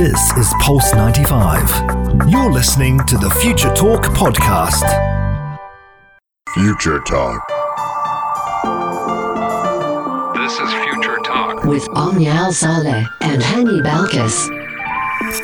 This 0.00 0.32
is 0.38 0.54
Pulse 0.60 0.94
95. 0.94 2.30
You're 2.30 2.50
listening 2.50 3.00
to 3.00 3.18
the 3.18 3.28
Future 3.42 3.68
Talk 3.74 4.04
podcast. 4.04 4.80
Future 6.54 7.00
Talk. 7.00 7.46
This 10.34 10.58
is 10.58 10.72
Future 10.84 11.18
Talk. 11.22 11.64
with 11.64 11.86
Omnial 11.90 12.50
Saleh 12.50 13.06
and 13.20 13.42
Hani 13.42 13.82
Balkis. 13.82 14.48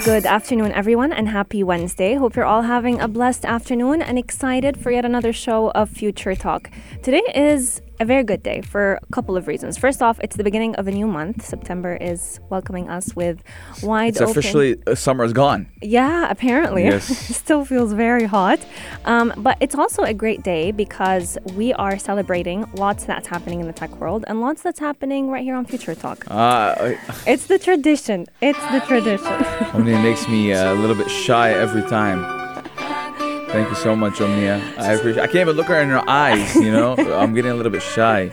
Good 0.06 0.24
afternoon, 0.24 0.72
everyone, 0.72 1.12
and 1.12 1.28
happy 1.28 1.62
Wednesday. 1.62 2.14
Hope 2.14 2.34
you're 2.34 2.46
all 2.46 2.62
having 2.62 2.98
a 2.98 3.08
blessed 3.08 3.44
afternoon 3.44 4.00
and 4.00 4.18
excited 4.18 4.78
for 4.78 4.90
yet 4.90 5.04
another 5.04 5.34
show 5.34 5.70
of 5.72 5.90
Future 5.90 6.34
Talk. 6.34 6.70
Today 7.02 7.22
is 7.34 7.82
a 7.98 8.04
very 8.04 8.22
good 8.24 8.42
day 8.42 8.60
for 8.60 8.98
a 9.02 9.06
couple 9.12 9.36
of 9.36 9.46
reasons. 9.48 9.76
First 9.78 10.02
off, 10.02 10.18
it's 10.22 10.36
the 10.36 10.44
beginning 10.44 10.74
of 10.76 10.86
a 10.86 10.90
new 10.90 11.06
month. 11.06 11.44
September 11.44 11.96
is 11.96 12.40
welcoming 12.50 12.88
us 12.88 13.14
with 13.16 13.42
wide 13.82 14.08
It's 14.10 14.20
open. 14.20 14.30
officially 14.30 14.76
uh, 14.86 14.94
summer 14.94 15.24
is 15.24 15.32
gone. 15.32 15.66
Yeah, 15.82 16.28
apparently. 16.30 16.84
Yes. 16.84 17.04
Still 17.36 17.64
feels 17.64 17.92
very 17.92 18.24
hot. 18.24 18.60
Um, 19.04 19.32
but 19.36 19.56
it's 19.60 19.74
also 19.74 20.02
a 20.02 20.14
great 20.14 20.42
day 20.42 20.72
because 20.72 21.38
we 21.54 21.72
are 21.74 21.98
celebrating 21.98 22.66
lots 22.74 23.04
that's 23.04 23.28
happening 23.28 23.60
in 23.60 23.66
the 23.66 23.72
tech 23.72 23.90
world 23.96 24.24
and 24.28 24.40
lots 24.40 24.62
that's 24.62 24.78
happening 24.80 25.30
right 25.30 25.42
here 25.42 25.54
on 25.56 25.64
Future 25.64 25.94
Talk. 25.94 26.24
Uh, 26.30 26.94
It's 27.26 27.46
the 27.46 27.58
tradition. 27.58 28.26
It's 28.42 28.58
the 28.72 28.80
tradition. 28.80 29.32
Omnia 29.74 29.98
makes 30.02 30.28
me 30.28 30.52
uh, 30.52 30.72
a 30.72 30.76
little 30.76 30.96
bit 30.96 31.10
shy 31.10 31.50
every 31.52 31.82
time. 31.82 32.45
Thank 33.56 33.70
you 33.70 33.76
so 33.76 33.96
much, 33.96 34.20
Omnia. 34.20 34.60
I 34.76 34.92
appreciate. 34.92 35.22
I 35.22 35.26
can't 35.28 35.48
even 35.48 35.56
look 35.56 35.68
her 35.68 35.80
in 35.80 35.88
her 35.88 36.04
eyes. 36.06 36.54
You 36.56 36.70
know, 36.70 36.94
I'm 37.20 37.32
getting 37.32 37.52
a 37.52 37.54
little 37.54 37.72
bit 37.72 37.82
shy. 37.82 38.30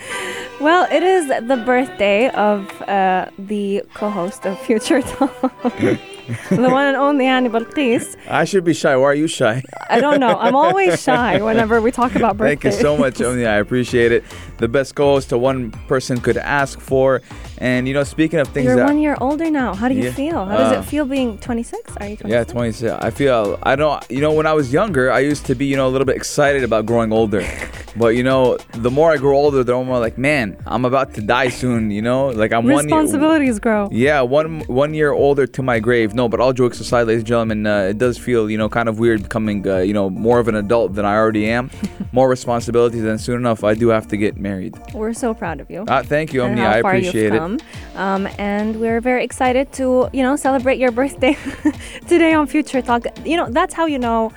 Well, 0.59 0.85
it 0.91 1.01
is 1.01 1.27
the 1.47 1.63
birthday 1.65 2.27
of 2.31 2.69
uh, 2.81 3.29
the 3.39 3.83
co-host 3.93 4.45
of 4.45 4.59
Future 4.59 5.01
Talk, 5.13 5.31
the 5.79 6.67
one 6.69 6.87
and 6.87 6.97
only 6.97 7.23
Hannibal 7.23 7.61
Balqis. 7.61 8.17
I 8.27 8.43
should 8.43 8.65
be 8.65 8.73
shy. 8.73 8.97
Why 8.97 9.05
are 9.05 9.15
you 9.15 9.27
shy? 9.27 9.63
I 9.89 10.01
don't 10.01 10.19
know. 10.19 10.37
I'm 10.37 10.57
always 10.57 11.01
shy 11.01 11.41
whenever 11.41 11.79
we 11.79 11.91
talk 11.91 12.15
about 12.15 12.35
birthdays. 12.35 12.61
Thank 12.61 12.75
you 12.75 12.81
so 12.81 12.97
much, 12.97 13.21
Omnia. 13.21 13.49
I 13.49 13.59
appreciate 13.59 14.11
it. 14.11 14.25
The 14.57 14.67
best 14.67 14.93
co-host 14.93 15.29
to 15.29 15.37
one 15.37 15.71
person 15.87 16.19
could 16.19 16.35
ask 16.37 16.81
for. 16.81 17.21
And 17.63 17.87
you 17.87 17.93
know, 17.93 18.03
speaking 18.03 18.39
of 18.39 18.49
things 18.49 18.65
You're 18.65 18.75
that 18.75 18.85
one 18.91 18.97
year 18.97 19.15
older 19.21 19.49
now. 19.49 19.73
How 19.73 19.87
do 19.87 19.95
you 19.95 20.03
Yeah. 20.03 20.11
feel? 20.11 20.43
How 20.43 20.57
does 20.57 20.73
Uh, 20.73 20.79
it 20.79 20.83
feel 20.85 21.05
being 21.05 21.37
26? 21.37 21.95
Are 22.01 22.07
you 22.09 22.17
26? 22.17 22.29
Yeah, 22.29 22.43
26. 22.43 22.91
I 23.01 23.09
feel, 23.09 23.57
I 23.63 23.77
don't, 23.77 24.03
you 24.09 24.19
know, 24.19 24.33
when 24.33 24.45
I 24.45 24.51
was 24.51 24.73
younger, 24.73 25.09
I 25.09 25.19
used 25.19 25.45
to 25.45 25.55
be, 25.55 25.65
you 25.65 25.77
know, 25.77 25.87
a 25.87 25.93
little 25.95 26.03
bit 26.05 26.17
excited 26.17 26.63
about 26.65 26.85
growing 26.85 27.13
older. 27.13 27.41
but, 27.95 28.17
you 28.17 28.23
know, 28.23 28.57
the 28.73 28.91
more 28.91 29.13
I 29.13 29.17
grow 29.17 29.37
older, 29.37 29.63
the 29.63 29.73
more 29.81 29.97
like, 29.99 30.17
man, 30.17 30.57
I'm 30.67 30.83
about 30.83 31.13
to 31.13 31.21
die 31.21 31.47
soon, 31.47 31.89
you 31.89 32.01
know? 32.01 32.27
Like, 32.41 32.51
I'm 32.51 32.65
one 32.65 32.73
year. 32.89 32.97
Responsibilities 32.99 33.59
grow. 33.59 33.87
Yeah, 33.93 34.19
one 34.39 34.63
one 34.67 34.93
year 34.93 35.13
older 35.13 35.47
to 35.47 35.61
my 35.63 35.79
grave. 35.79 36.13
No, 36.13 36.27
but 36.27 36.41
all 36.41 36.51
jokes 36.51 36.81
aside, 36.81 37.03
ladies 37.07 37.21
and 37.21 37.27
gentlemen, 37.27 37.65
uh, 37.65 37.91
it 37.91 37.97
does 37.97 38.17
feel, 38.17 38.49
you 38.51 38.57
know, 38.57 38.67
kind 38.67 38.89
of 38.89 38.99
weird 38.99 39.23
becoming, 39.23 39.65
uh, 39.65 39.77
you 39.77 39.93
know, 39.93 40.09
more 40.09 40.39
of 40.39 40.49
an 40.49 40.55
adult 40.55 40.95
than 40.95 41.05
I 41.05 41.15
already 41.15 41.45
am. 41.49 41.69
more 42.11 42.27
responsibilities, 42.29 43.03
and 43.05 43.19
soon 43.21 43.37
enough, 43.37 43.63
I 43.63 43.73
do 43.73 43.87
have 43.87 44.07
to 44.09 44.17
get 44.17 44.37
married. 44.37 44.75
We're 44.93 45.13
so 45.13 45.33
proud 45.33 45.61
of 45.61 45.71
you. 45.71 45.85
Uh, 45.87 46.03
thank 46.03 46.33
you, 46.33 46.43
and 46.43 46.51
Omnia. 46.59 46.69
I 46.69 46.77
appreciate 46.77 47.33
it. 47.33 47.52
Come. 47.57 47.67
Um, 47.95 48.27
and 48.37 48.79
we're 48.79 49.01
very 49.01 49.23
excited 49.23 49.71
to, 49.73 50.09
you 50.13 50.23
know, 50.23 50.35
celebrate 50.35 50.77
your 50.77 50.91
birthday 50.91 51.37
today 52.07 52.33
on 52.33 52.47
Future 52.47 52.81
Talk. 52.81 53.05
You 53.25 53.37
know, 53.37 53.49
that's 53.49 53.73
how 53.73 53.85
you 53.85 53.99
know 53.99 54.31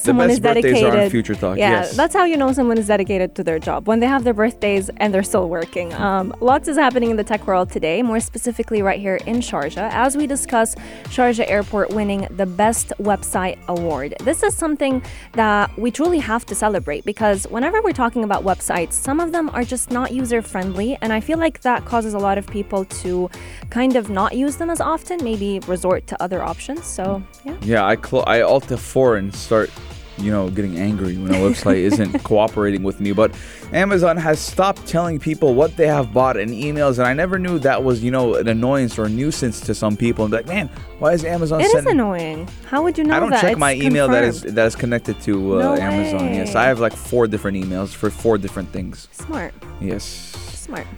someone 0.00 0.28
best 0.28 0.38
is 0.38 0.40
birthdays 0.40 0.62
dedicated. 0.64 0.94
are 0.94 1.02
on 1.04 1.10
Future 1.10 1.34
Talk, 1.34 1.58
Yeah, 1.58 1.70
yes. 1.70 1.96
that's 1.96 2.14
how 2.14 2.24
you 2.24 2.36
know 2.36 2.52
someone 2.52 2.78
is 2.78 2.86
dedicated 2.86 3.34
to 3.36 3.44
their 3.44 3.58
job 3.58 3.86
when 3.88 4.00
they 4.00 4.06
have 4.06 4.24
their 4.24 4.34
birthdays 4.34 4.90
and 4.98 5.12
they're 5.12 5.22
still 5.22 5.48
working. 5.48 5.92
Um, 5.94 6.34
lots 6.40 6.68
is 6.68 6.76
happening 6.76 7.10
in 7.10 7.16
the 7.16 7.24
tech 7.24 7.46
world 7.46 7.70
today, 7.70 8.02
more 8.02 8.20
specifically 8.20 8.82
right 8.82 9.00
here 9.00 9.16
in 9.26 9.36
Sharjah, 9.36 9.88
as 9.92 10.16
we 10.16 10.26
discuss 10.26 10.74
Sharjah 11.04 11.48
Airport 11.48 11.90
winning 11.90 12.26
the 12.36 12.46
Best 12.46 12.92
Website 13.00 13.58
Award. 13.68 14.14
This 14.24 14.42
is 14.42 14.54
something 14.54 15.02
that 15.32 15.76
we 15.78 15.90
truly 15.90 16.18
have 16.18 16.44
to 16.46 16.54
celebrate 16.54 17.04
because 17.04 17.44
whenever 17.48 17.80
we're 17.82 17.92
talking 17.92 18.24
about 18.24 18.44
websites, 18.44 18.92
some 18.92 19.20
of 19.20 19.32
them 19.32 19.48
are 19.50 19.64
just 19.64 19.90
not 19.90 20.12
user 20.12 20.42
friendly, 20.42 20.98
and 21.02 21.12
I 21.12 21.20
feel 21.20 21.38
like 21.38 21.60
that 21.62 21.84
causes 21.84 22.14
a 22.14 22.18
lot 22.18 22.38
of 22.38 22.46
people 22.46 22.84
to 23.02 23.30
kind 23.70 23.96
of 23.96 24.10
not 24.10 24.34
use 24.34 24.56
them 24.56 24.70
as 24.70 24.80
often, 24.80 25.22
maybe 25.22 25.60
resort 25.66 26.06
to 26.08 26.22
other 26.22 26.42
options. 26.42 26.84
So, 26.84 27.22
yeah. 27.44 27.56
Yeah, 27.62 27.84
I 27.86 27.96
cl- 27.96 28.24
I 28.26 28.40
alt 28.42 28.64
F4 28.66 29.18
and 29.18 29.34
start, 29.34 29.70
you 30.18 30.30
know, 30.30 30.48
getting 30.50 30.78
angry 30.78 31.16
when 31.16 31.30
a 31.34 31.38
website 31.38 31.76
isn't 31.78 32.18
cooperating 32.24 32.82
with 32.82 33.00
me. 33.00 33.12
But 33.12 33.34
Amazon 33.72 34.16
has 34.16 34.38
stopped 34.40 34.86
telling 34.86 35.18
people 35.18 35.54
what 35.54 35.76
they 35.76 35.86
have 35.86 36.12
bought 36.12 36.36
in 36.36 36.50
emails, 36.50 36.98
and 36.98 37.06
I 37.06 37.12
never 37.12 37.38
knew 37.38 37.58
that 37.60 37.84
was, 37.84 38.02
you 38.02 38.10
know, 38.10 38.34
an 38.34 38.48
annoyance 38.48 38.98
or 38.98 39.04
a 39.04 39.08
nuisance 39.08 39.60
to 39.60 39.74
some 39.74 39.96
people. 39.96 40.24
And 40.24 40.32
like, 40.32 40.46
man, 40.46 40.68
why 40.98 41.12
is 41.12 41.24
Amazon 41.24 41.60
It 41.60 41.64
is 41.64 41.72
sending? 41.72 41.92
annoying. 41.94 42.48
How 42.66 42.82
would 42.82 42.96
you 42.96 43.04
know 43.04 43.14
I 43.16 43.20
don't 43.20 43.30
that? 43.30 43.40
check 43.40 43.52
It's 43.52 43.60
my 43.60 43.74
email 43.74 44.08
that 44.08 44.24
is 44.24 44.42
that 44.42 44.66
is 44.66 44.74
connected 44.76 45.20
to 45.22 45.56
uh, 45.56 45.62
No 45.62 45.74
Amazon. 45.82 46.32
Yes. 46.34 46.54
I 46.54 46.64
have 46.64 46.80
like 46.80 46.94
four 46.94 47.26
different 47.26 47.56
emails 47.58 47.94
for 47.94 48.10
four 48.10 48.38
different 48.38 48.70
things. 48.70 49.08
smart. 49.12 49.52
Yes. 49.80 50.34
Smart. 50.66 50.86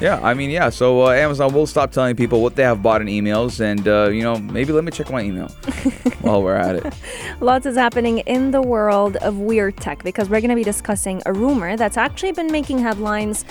Yeah, 0.00 0.18
I 0.22 0.32
mean, 0.32 0.48
yeah. 0.48 0.70
So 0.70 1.02
uh, 1.02 1.10
Amazon 1.10 1.52
will 1.52 1.66
stop 1.66 1.92
telling 1.92 2.16
people 2.16 2.40
what 2.40 2.56
they 2.56 2.62
have 2.62 2.82
bought 2.82 3.02
in 3.02 3.08
emails, 3.08 3.60
and 3.60 3.86
uh, 3.86 4.08
you 4.08 4.22
know, 4.22 4.36
maybe 4.36 4.72
let 4.72 4.82
me 4.82 4.90
check 4.90 5.10
my 5.10 5.20
email 5.20 5.48
while 6.22 6.42
we're 6.42 6.54
at 6.54 6.76
it. 6.76 6.94
Lots 7.40 7.66
is 7.66 7.76
happening 7.76 8.18
in 8.20 8.50
the 8.50 8.62
world 8.62 9.16
of 9.16 9.36
weird 9.36 9.76
tech 9.76 10.02
because 10.02 10.30
we're 10.30 10.40
going 10.40 10.50
to 10.50 10.56
be 10.56 10.64
discussing 10.64 11.20
a 11.26 11.34
rumor 11.34 11.76
that's 11.76 11.98
actually 11.98 12.32
been 12.32 12.50
making 12.50 12.78
headlines 12.78 13.44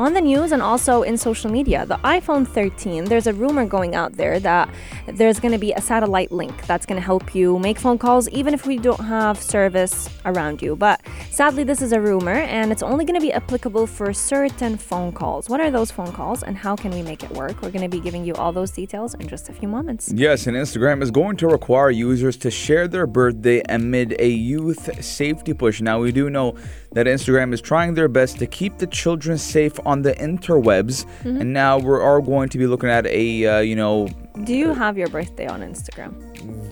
on 0.00 0.14
the 0.14 0.20
news 0.20 0.50
and 0.50 0.62
also 0.62 1.02
in 1.02 1.18
social 1.18 1.50
media. 1.50 1.84
The 1.84 1.98
iPhone 1.98 2.48
13, 2.48 3.04
there's 3.04 3.26
a 3.26 3.34
rumor 3.34 3.66
going 3.66 3.94
out 3.94 4.14
there 4.14 4.40
that 4.40 4.70
there's 5.06 5.38
going 5.38 5.52
to 5.52 5.58
be 5.58 5.72
a 5.72 5.80
satellite 5.82 6.32
link 6.32 6.66
that's 6.66 6.86
going 6.86 6.98
to 6.98 7.04
help 7.04 7.34
you 7.34 7.58
make 7.58 7.78
phone 7.78 7.98
calls 7.98 8.26
even 8.30 8.54
if 8.54 8.64
we 8.64 8.78
don't 8.78 9.04
have 9.04 9.36
service 9.38 10.08
around 10.24 10.62
you. 10.62 10.74
But 10.74 11.02
sadly, 11.30 11.64
this 11.64 11.82
is 11.82 11.92
a 11.92 12.00
rumor 12.00 12.32
and 12.32 12.72
it's 12.72 12.82
only 12.82 13.04
going 13.04 13.20
to 13.20 13.26
be 13.26 13.30
applicable 13.30 13.86
for 13.86 14.14
certain 14.14 14.78
phone 14.78 15.12
calls. 15.12 15.50
What 15.50 15.60
are 15.60 15.70
those 15.70 15.90
phone 15.90 16.12
calls 16.12 16.42
and 16.42 16.56
how 16.56 16.76
can 16.76 16.92
we 16.92 17.02
make 17.02 17.22
it 17.22 17.30
work? 17.32 17.60
We're 17.60 17.70
going 17.70 17.82
to 17.82 17.94
be 17.94 18.00
giving 18.00 18.24
you 18.24 18.34
all 18.36 18.52
those 18.52 18.70
details 18.70 19.12
in 19.12 19.28
just 19.28 19.50
a 19.50 19.52
few 19.52 19.68
moments. 19.68 20.10
Yes, 20.14 20.46
and 20.46 20.56
Instagram 20.56 21.02
is 21.02 21.10
going 21.10 21.36
to 21.36 21.46
require 21.46 21.90
users 21.90 22.38
to 22.38 22.50
share 22.50 22.88
their 22.88 23.06
birthday 23.06 23.60
amid 23.68 24.16
a 24.18 24.30
youth 24.30 25.04
safety 25.04 25.52
push. 25.52 25.82
Now, 25.82 26.00
we 26.00 26.10
do 26.10 26.30
know 26.30 26.56
that 26.92 27.06
Instagram 27.06 27.52
is 27.52 27.60
trying 27.60 27.92
their 27.92 28.08
best 28.08 28.38
to 28.38 28.46
keep 28.46 28.78
the 28.78 28.86
children 28.86 29.36
safe 29.36 29.78
on 29.90 30.02
the 30.06 30.14
interwebs, 30.14 30.96
Mm-hmm. 31.04 31.40
and 31.40 31.48
now 31.52 31.72
we 31.78 31.90
are 31.96 32.02
all 32.08 32.22
going 32.32 32.48
to 32.54 32.58
be 32.62 32.66
looking 32.72 32.88
at 32.98 33.04
a, 33.06 33.46
uh, 33.46 33.58
you 33.70 33.76
know, 33.82 34.08
Do 34.44 34.54
you 34.62 34.72
have 34.82 34.94
your 35.00 35.08
birthday 35.16 35.46
on 35.54 35.60
Instagram? 35.70 36.10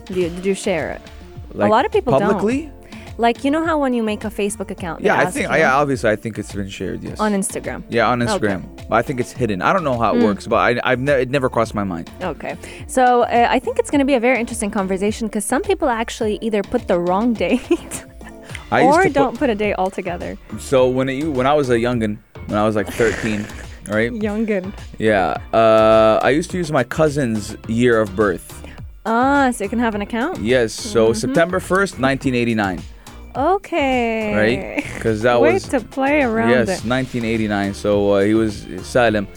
Do 0.05 0.13
you, 0.19 0.29
did 0.35 0.45
you 0.45 0.55
share 0.67 0.87
it? 0.95 1.01
like 1.53 1.69
lot 1.71 1.85
of 1.85 1.91
people 1.91 2.11
don't. 2.17 2.21
publicly. 2.33 2.71
Like 3.17 3.43
you 3.43 3.51
know 3.51 3.65
how 3.65 3.75
when 3.83 3.93
you 3.93 4.01
make 4.11 4.23
a 4.23 4.29
Facebook 4.41 4.69
account, 4.71 5.01
Yeah, 5.01 5.19
I 5.19 5.25
think. 5.25 5.49
Yeah, 5.51 5.75
obviously, 5.81 6.09
I 6.09 6.15
think 6.15 6.39
it's 6.39 6.53
been 6.59 6.69
shared. 6.69 7.03
Yes. 7.03 7.19
on 7.19 7.33
Instagram. 7.33 7.83
yeah, 7.89 8.07
on 8.13 8.19
Instagram. 8.21 8.61
But 8.87 8.95
I 8.95 9.01
think 9.01 9.19
it's 9.19 9.33
hidden. 9.33 9.61
I 9.61 9.73
don't 9.73 9.83
know 9.83 9.95
Mm. 9.97 10.03
how 10.03 10.15
it 10.15 10.23
works, 10.23 10.47
but 10.47 10.55
I, 10.67 10.69
I've 10.89 11.01
ne- 11.07 11.21
it 11.23 11.29
never 11.29 11.49
crossed 11.49 11.75
my 11.75 11.83
mind. 11.83 12.09
Okay, 12.33 12.55
so 12.87 13.03
uh, 13.23 13.47
I 13.55 13.59
think 13.59 13.77
it's 13.77 13.91
going 13.91 13.99
to 13.99 14.05
be 14.05 14.17
a 14.21 14.21
very 14.21 14.39
interesting 14.39 14.71
conversation 14.71 15.27
because 15.27 15.43
some 15.53 15.61
people 15.69 15.89
actually 15.89 16.35
either 16.41 16.61
put 16.63 16.87
the 16.87 16.97
wrong 16.97 17.33
date 17.43 18.05
I 18.71 18.81
used 18.83 18.99
or 18.99 19.03
to 19.03 19.09
don't 19.09 19.37
put 19.37 19.49
a 19.49 19.55
date 19.55 19.75
altogether. 19.77 20.37
So 20.59 20.87
when 20.89 21.09
it, 21.09 21.23
when 21.25 21.47
I 21.47 21.53
was 21.53 21.69
a 21.69 21.75
youngin, 21.75 22.17
when 22.47 22.57
I 22.57 22.65
was 22.65 22.75
like 22.75 22.87
13, 22.87 23.45
right? 23.87 24.11
Youngin. 24.11 24.71
Yeah. 24.99 25.37
Uh, 25.53 26.19
I 26.21 26.29
used 26.29 26.51
to 26.51 26.57
use 26.57 26.71
my 26.71 26.83
cousin's 26.83 27.55
year 27.67 27.99
of 27.99 28.15
birth. 28.15 28.63
Ah, 29.05 29.49
so 29.51 29.63
you 29.63 29.69
can 29.69 29.79
have 29.79 29.95
an 29.95 30.01
account. 30.01 30.39
Yes. 30.41 30.73
So 30.73 31.07
Mm-hmm. 31.09 31.13
September 31.17 31.59
1st, 31.59 31.99
1989, 31.99 32.81
Okay. 33.35 34.35
right? 34.35 34.83
Because 34.93 35.21
that 35.23 35.39
Way 35.41 35.53
was 35.53 35.63
to 35.69 35.79
play 35.79 36.21
around 36.21 36.49
yes, 36.49 36.67
it. 36.83 36.87
1989. 36.89 37.73
So 37.73 38.13
uh, 38.13 38.21
he 38.21 38.33
was 38.33 38.67
Salem, 38.83 39.27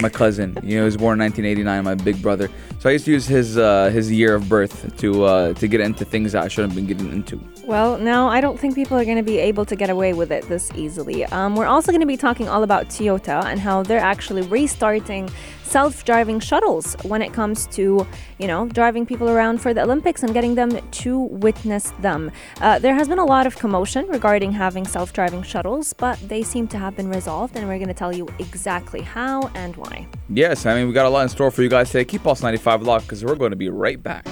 my 0.00 0.08
cousin. 0.08 0.56
you 0.62 0.76
know, 0.76 0.82
he 0.82 0.84
was 0.86 0.96
born 0.96 1.20
in 1.20 1.24
1989. 1.26 1.84
My 1.84 1.94
big 1.94 2.20
brother. 2.22 2.48
So 2.80 2.88
I 2.88 2.92
used 2.92 3.04
to 3.04 3.10
use 3.10 3.26
his 3.26 3.58
uh, 3.58 3.90
his 3.90 4.10
year 4.10 4.34
of 4.34 4.48
birth 4.48 4.96
to 4.96 5.24
uh, 5.24 5.52
to 5.52 5.68
get 5.68 5.82
into 5.82 6.06
things 6.06 6.32
that 6.32 6.44
I 6.44 6.48
shouldn't 6.48 6.72
have 6.72 6.76
been 6.76 6.86
getting 6.86 7.12
into. 7.12 7.38
Well, 7.66 7.98
now 7.98 8.28
I 8.28 8.40
don't 8.40 8.58
think 8.58 8.74
people 8.74 8.96
are 8.96 9.04
going 9.04 9.18
to 9.18 9.22
be 9.22 9.36
able 9.36 9.66
to 9.66 9.76
get 9.76 9.90
away 9.90 10.14
with 10.14 10.32
it 10.32 10.48
this 10.48 10.70
easily. 10.74 11.26
Um, 11.26 11.56
we're 11.56 11.66
also 11.66 11.92
going 11.92 12.00
to 12.00 12.06
be 12.06 12.16
talking 12.16 12.48
all 12.48 12.62
about 12.62 12.88
Toyota 12.88 13.44
and 13.44 13.60
how 13.60 13.82
they're 13.82 14.00
actually 14.00 14.42
restarting 14.48 15.28
self-driving 15.70 16.40
shuttles 16.40 16.96
when 17.04 17.22
it 17.22 17.32
comes 17.32 17.66
to, 17.68 18.04
you 18.38 18.46
know, 18.48 18.66
driving 18.68 19.06
people 19.06 19.30
around 19.30 19.58
for 19.62 19.72
the 19.72 19.80
Olympics 19.82 20.24
and 20.24 20.34
getting 20.34 20.56
them 20.56 20.70
to 20.90 21.18
witness 21.18 21.92
them. 22.00 22.30
Uh, 22.60 22.78
there 22.80 22.94
has 22.94 23.06
been 23.06 23.20
a 23.20 23.24
lot 23.24 23.46
of 23.46 23.56
commotion 23.56 24.06
regarding 24.08 24.50
having 24.50 24.84
self-driving 24.84 25.42
shuttles, 25.44 25.92
but 25.92 26.18
they 26.28 26.42
seem 26.42 26.66
to 26.66 26.76
have 26.76 26.96
been 26.96 27.08
resolved, 27.08 27.56
and 27.56 27.68
we're 27.68 27.78
going 27.78 27.88
to 27.88 27.94
tell 27.94 28.12
you 28.14 28.28
exactly 28.40 29.00
how 29.00 29.48
and 29.54 29.76
why. 29.76 30.06
Yes, 30.28 30.66
I 30.66 30.74
mean 30.74 30.88
we 30.88 30.92
got 30.92 31.06
a 31.06 31.08
lot 31.08 31.22
in 31.22 31.28
store 31.28 31.52
for 31.52 31.62
you 31.62 31.68
guys 31.68 31.90
today. 31.90 32.04
Keep 32.04 32.24
Pulse 32.24 32.42
95 32.42 32.82
locked 32.82 33.06
because 33.06 33.24
we're 33.24 33.36
going 33.36 33.52
to 33.52 33.56
be 33.56 33.68
right 33.68 34.02
back. 34.02 34.24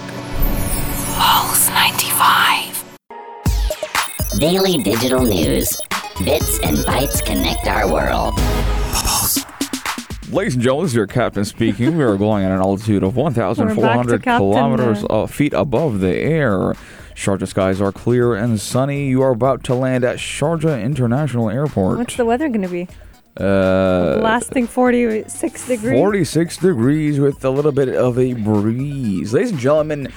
Pulse 1.15 1.69
95. 1.69 2.85
Daily 4.39 4.77
digital 4.83 5.23
news. 5.23 5.77
Bits 6.23 6.59
and 6.59 6.77
bytes 6.79 7.25
connect 7.25 7.65
our 7.67 7.91
world. 7.91 8.33
Ladies 10.31 10.53
and 10.53 10.61
gentlemen, 10.63 10.85
this 10.85 10.91
is 10.91 10.95
your 10.95 11.07
captain 11.07 11.43
speaking. 11.43 11.97
We 11.97 12.03
are 12.03 12.15
going 12.15 12.45
at 12.45 12.51
an 12.51 12.59
altitude 12.59 13.01
of 13.03 13.15
1,400 13.15 14.21
kilometers 14.21 15.03
uh, 15.03 15.23
uh, 15.23 15.27
feet 15.27 15.53
above 15.53 16.01
the 16.01 16.15
air. 16.15 16.75
Sharjah 17.15 17.47
skies 17.47 17.81
are 17.81 17.91
clear 17.91 18.35
and 18.35 18.59
sunny. 18.59 19.07
You 19.07 19.23
are 19.23 19.31
about 19.31 19.63
to 19.65 19.73
land 19.75 20.03
at 20.03 20.17
Sharjah 20.17 20.83
International 20.83 21.49
Airport. 21.49 21.97
What's 21.97 22.15
the 22.15 22.25
weather 22.25 22.47
going 22.47 22.61
to 22.61 22.67
be? 22.69 22.87
uh, 23.37 24.19
Blasting 24.19 24.67
46 24.67 25.67
degrees. 25.67 25.97
46 25.99 26.57
degrees 26.57 27.19
with 27.19 27.43
a 27.43 27.49
little 27.49 27.71
bit 27.71 27.89
of 27.89 28.19
a 28.19 28.33
breeze. 28.33 29.33
Ladies 29.33 29.51
and 29.51 29.59
gentlemen, 29.59 30.11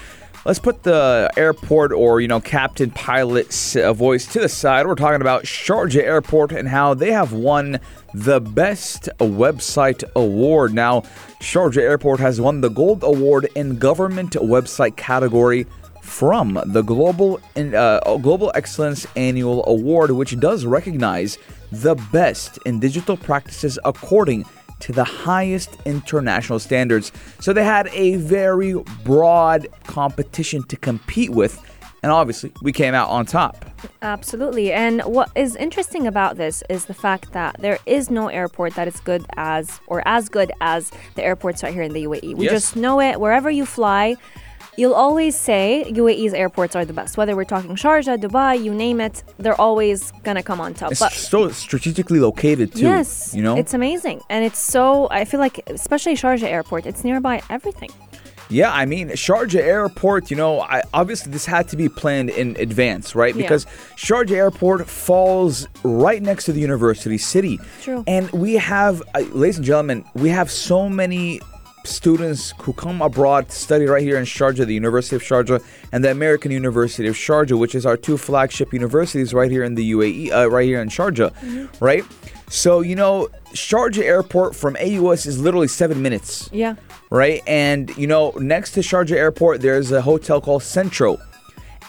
let's 0.45 0.59
put 0.59 0.83
the 0.83 1.31
airport 1.37 1.93
or, 1.93 2.21
you 2.21 2.29
know, 2.29 2.41
captain 2.41 2.91
pilot 2.91 3.77
uh, 3.77 3.93
voice 3.93 4.27
to 4.33 4.41
the 4.41 4.49
side. 4.49 4.87
We're 4.87 4.95
talking 4.95 5.21
about 5.21 5.45
Sharjah 5.45 6.03
Airport 6.03 6.53
and 6.53 6.69
how 6.69 6.95
they 6.95 7.13
have 7.13 7.33
won 7.33 7.79
the 8.15 8.41
best 8.41 9.09
website 9.19 10.05
award. 10.15 10.75
Now, 10.75 11.03
Sharjah 11.41 11.79
Airport 11.79 12.21
has 12.21 12.41
won 12.41 12.61
the 12.61 12.71
gold 12.71 13.05
award 13.05 13.49
in 13.55 13.79
government 13.79 14.33
website 14.33 14.97
category 14.97 15.67
from 16.03 16.61
the 16.67 16.83
Global 16.83 17.41
in, 17.55 17.75
uh, 17.75 18.01
Global 18.21 18.51
Excellence 18.55 19.07
Annual 19.17 19.65
Award, 19.67 20.11
which 20.11 20.39
does 20.41 20.67
recognize 20.67 21.39
the 21.71 21.95
best 22.13 22.59
in 22.67 22.81
digital 22.81 23.17
practices 23.17 23.79
according 23.85 24.45
to 24.83 24.93
the 24.93 25.05
highest 25.05 25.77
international 25.85 26.59
standards. 26.59 27.13
So 27.41 27.53
they 27.53 27.65
had 27.65 27.89
a 27.93 28.17
very 28.17 28.75
broad 29.05 29.69
competition 29.85 30.65
to 30.65 30.77
compete 30.77 31.31
with, 31.31 31.61
and 32.03 32.11
obviously 32.13 32.53
we 32.63 32.73
came 32.73 32.95
out 32.95 33.09
on 33.09 33.27
top. 33.27 33.65
Absolutely. 34.03 34.73
And 34.73 35.01
what 35.03 35.31
is 35.35 35.57
interesting 35.57 36.07
about 36.07 36.37
this 36.37 36.63
is 36.69 36.85
the 36.87 36.95
fact 36.95 37.33
that 37.33 37.57
there 37.61 37.79
is 37.87 38.11
no 38.11 38.29
airport 38.29 38.75
that 38.75 38.89
is 38.89 38.99
good 39.01 39.25
as 39.37 39.81
or 39.87 40.03
as 40.07 40.29
good 40.29 40.53
as 40.61 40.91
the 41.15 41.23
airports 41.25 41.63
right 41.63 41.73
here 41.73 41.83
in 41.83 41.93
the 41.93 42.03
UAE. 42.07 42.35
We 42.37 42.45
Yes. 42.47 42.53
just 42.53 42.77
know 42.77 43.01
it 43.01 43.21
wherever 43.21 43.51
you 43.51 43.65
fly. 43.67 44.17
You'll 44.79 44.95
always 44.95 45.37
say 45.37 45.85
UAE's 45.95 46.33
airports 46.33 46.75
are 46.75 46.87
the 46.87 46.95
best. 46.95 47.19
Whether 47.19 47.37
we're 47.37 47.45
talking 47.45 47.77
Sharjah, 47.77 48.17
Dubai, 48.19 48.63
you 48.65 48.73
name 48.75 49.03
it, 49.03 49.23
they're 49.39 49.61
always 49.61 50.13
gonna 50.25 50.43
come 50.43 50.63
on 50.63 50.73
top. 50.73 50.93
It's 50.93 51.01
But 51.01 51.13
so 51.13 51.51
strategically 51.51 52.21
located 52.21 52.73
too. 52.75 52.81
yes, 52.81 53.35
you 53.35 53.43
know. 53.43 53.57
it's 53.59 53.75
amazing, 53.75 54.23
and 54.31 54.47
it's 54.47 54.59
so. 54.59 55.09
I 55.11 55.27
feel 55.27 55.41
like, 55.41 55.61
especially 55.67 56.15
Sharjah 56.15 56.45
Airport, 56.45 56.87
it's 56.87 57.05
nearby 57.05 57.43
everything. 57.51 57.91
Yeah, 58.53 58.71
I 58.71 58.85
mean, 58.85 59.09
Sharjah 59.09 59.61
Airport, 59.61 60.31
you 60.31 60.37
know, 60.37 60.61
I, 60.61 60.83
obviously 60.93 61.33
this 61.33 61.47
had 61.47 61.69
to 61.69 61.77
be 61.77 61.89
planned 61.89 62.29
in 62.29 62.55
advance, 62.59 63.15
right? 63.15 63.35
Yeah. 63.35 63.43
Because 63.43 63.65
Sharjah 63.97 64.33
Airport 64.33 64.87
falls 64.89 65.67
right 65.83 66.23
next 66.23 66.45
to 66.45 66.53
the 66.53 66.61
university 66.61 67.17
city. 67.17 67.59
True. 67.81 68.05
And 68.07 68.31
we 68.31 68.55
have, 68.55 69.03
uh, 69.15 69.21
ladies 69.33 69.57
and 69.57 69.67
gentlemen, 69.67 70.05
we 70.15 70.29
have 70.29 70.51
so 70.51 70.89
many 70.89 71.41
students 71.85 72.55
who 72.63 72.73
come 72.73 73.03
abroad 73.03 73.49
to 73.49 73.55
study 73.57 73.87
right 73.87 74.03
here 74.03 74.17
in 74.17 74.25
Sharjah, 74.25 74.67
the 74.67 74.75
University 74.75 75.17
of 75.17 75.23
Sharjah 75.23 75.63
and 75.93 76.05
the 76.05 76.11
American 76.11 76.51
University 76.53 77.09
of 77.09 77.15
Sharjah, 77.15 77.59
which 77.59 77.75
is 77.75 77.85
our 77.87 77.97
two 77.97 78.17
flagship 78.17 78.73
universities 78.73 79.35
right 79.35 79.51
here 79.51 79.65
in 79.65 79.75
the 79.75 79.93
UAE, 79.93 80.31
uh, 80.33 80.49
right 80.51 80.65
here 80.67 80.81
in 80.81 80.89
Sharjah, 80.89 81.33
right? 81.81 82.05
So, 82.49 82.81
you 82.81 82.95
know, 82.97 83.29
Sharjah 83.55 84.03
Airport 84.03 84.55
from 84.55 84.77
AUS 84.77 85.27
is 85.27 85.41
literally 85.41 85.69
seven 85.69 86.03
minutes 86.03 86.49
Yeah. 86.53 86.75
right? 87.11 87.43
And 87.47 87.95
you 87.97 88.07
know, 88.07 88.31
next 88.39 88.73
to 88.73 88.81
Sharjah 88.81 89.13
Airport, 89.17 89.61
there's 89.61 89.91
a 89.93 90.03
hotel 90.03 90.41
called 90.41 90.63
Centro, 90.63 91.19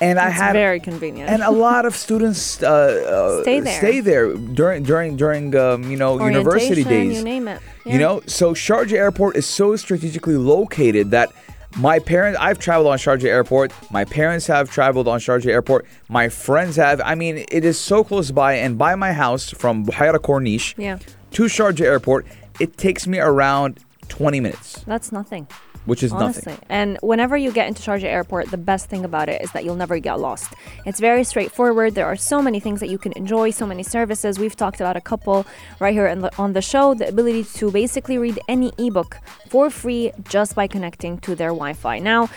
and 0.03 0.19
I 0.19 0.29
had 0.29 0.53
very 0.53 0.79
convenient. 0.79 1.29
and 1.29 1.41
a 1.43 1.51
lot 1.51 1.85
of 1.85 1.95
students 1.95 2.61
uh, 2.63 2.67
uh, 2.67 3.41
Stay 3.41 3.59
there. 3.59 3.77
Stay 3.77 3.99
there 4.01 4.33
during 4.35 4.83
during 4.83 5.15
during 5.17 5.55
um, 5.55 5.89
you 5.91 5.97
know 5.97 6.23
university 6.25 6.83
days. 6.83 7.17
You 7.17 7.23
name 7.23 7.47
it. 7.47 7.61
You 7.85 7.99
know, 7.99 8.21
so 8.27 8.53
Sharjah 8.53 8.93
Airport 8.93 9.35
is 9.35 9.45
so 9.45 9.75
strategically 9.75 10.37
located 10.37 11.11
that 11.11 11.29
my 11.75 11.99
parents, 11.99 12.37
I've 12.39 12.59
traveled 12.59 12.87
on 12.87 12.97
Sharjah 12.97 13.25
Airport. 13.25 13.73
My 13.91 14.05
parents 14.05 14.47
have 14.47 14.69
traveled 14.69 15.07
on 15.07 15.19
Sharjah 15.19 15.47
Airport. 15.47 15.85
My 16.07 16.29
friends 16.29 16.75
have. 16.75 17.01
I 17.01 17.15
mean, 17.15 17.43
it 17.49 17.65
is 17.65 17.79
so 17.79 18.03
close 18.03 18.31
by, 18.31 18.53
and 18.53 18.77
by 18.77 18.95
my 18.95 19.11
house 19.11 19.49
from 19.49 19.85
Buhaira 19.85 20.19
Corniche 20.19 20.75
Yeah. 20.77 20.99
to 21.31 21.43
Sharjah 21.43 21.81
Airport, 21.81 22.25
it 22.59 22.77
takes 22.77 23.07
me 23.07 23.19
around 23.19 23.79
20 24.09 24.39
minutes, 24.39 24.83
That's 24.85 25.11
nothing. 25.11 25.47
Which 25.85 26.03
is 26.03 26.11
Honestly. 26.11 26.53
nothing. 26.53 26.65
And 26.69 26.97
whenever 27.01 27.35
you 27.37 27.51
get 27.51 27.67
into 27.67 27.81
Sharjah 27.81 28.03
Airport, 28.03 28.51
the 28.51 28.57
best 28.57 28.89
thing 28.89 29.03
about 29.05 29.29
it 29.29 29.41
is 29.41 29.51
that 29.51 29.63
you'll 29.63 29.75
never 29.75 29.99
get 29.99 30.19
lost. 30.19 30.53
It's 30.85 30.99
very 30.99 31.23
straightforward. 31.23 31.95
There 31.95 32.05
are 32.05 32.15
so 32.15 32.41
many 32.41 32.59
things 32.59 32.79
that 32.79 32.89
you 32.89 32.97
can 32.97 33.13
enjoy, 33.13 33.51
so 33.51 33.65
many 33.65 33.83
services. 33.83 34.39
We've 34.39 34.55
talked 34.55 34.79
about 34.79 34.95
a 34.95 35.01
couple 35.01 35.45
right 35.79 35.93
here 35.93 36.13
the, 36.15 36.35
on 36.37 36.53
the 36.53 36.61
show. 36.61 36.93
The 36.93 37.07
ability 37.07 37.43
to 37.59 37.71
basically 37.71 38.17
read 38.17 38.39
any 38.47 38.71
ebook 38.77 39.17
for 39.49 39.69
free 39.69 40.11
just 40.27 40.55
by 40.55 40.67
connecting 40.67 41.19
to 41.19 41.35
their 41.35 41.49
Wi 41.49 41.73
Fi. 41.73 41.99
Now, 41.99 42.29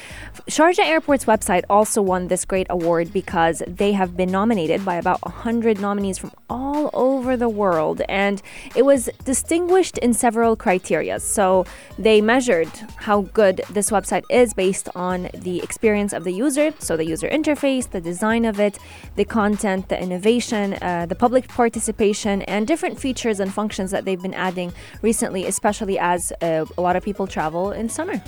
Sharjah 0.49 0.84
Airport's 0.84 1.25
website 1.25 1.64
also 1.70 2.02
won 2.02 2.28
this 2.28 2.44
great 2.44 2.66
award 2.70 3.12
because 3.12 3.62
they 3.66 3.92
have 3.92 4.16
been 4.16 4.31
nominated 4.31 4.84
by 4.84 4.96
about 4.96 5.22
100 5.22 5.81
nominees 5.81 6.19
from 6.19 6.32
all 6.50 6.90
over 6.92 7.37
the 7.37 7.49
world. 7.49 8.02
And 8.08 8.42
it 8.75 8.84
was 8.84 9.08
distinguished 9.25 9.99
in 9.99 10.14
several 10.14 10.56
criteria. 10.56 11.20
So 11.20 11.64
they 11.99 12.20
measured 12.20 12.69
how 12.96 13.22
good 13.36 13.60
this 13.70 13.90
website 13.90 14.24
is 14.30 14.54
based 14.54 14.88
on 14.96 15.28
the 15.34 15.56
experience 15.62 16.12
of 16.14 16.24
the 16.24 16.32
user. 16.32 16.72
So 16.78 16.96
the 16.96 17.04
user 17.04 17.28
interface, 17.28 17.84
the 17.90 18.00
design 18.00 18.46
of 18.46 18.58
it, 18.58 18.78
the 19.20 19.26
content, 19.26 19.90
the 19.90 19.98
innovation, 20.06 20.66
uh, 20.80 21.04
the 21.06 21.14
public 21.14 21.44
participation, 21.48 22.40
and 22.54 22.66
different 22.66 22.98
features 22.98 23.38
and 23.38 23.52
functions 23.52 23.90
that 23.90 24.06
they've 24.06 24.24
been 24.28 24.40
adding 24.48 24.72
recently, 25.02 25.44
especially 25.44 25.98
as 25.98 26.32
uh, 26.40 26.64
a 26.78 26.80
lot 26.80 26.96
of 26.96 27.02
people 27.04 27.26
travel 27.26 27.72
in 27.72 27.90
summer. 27.90 28.22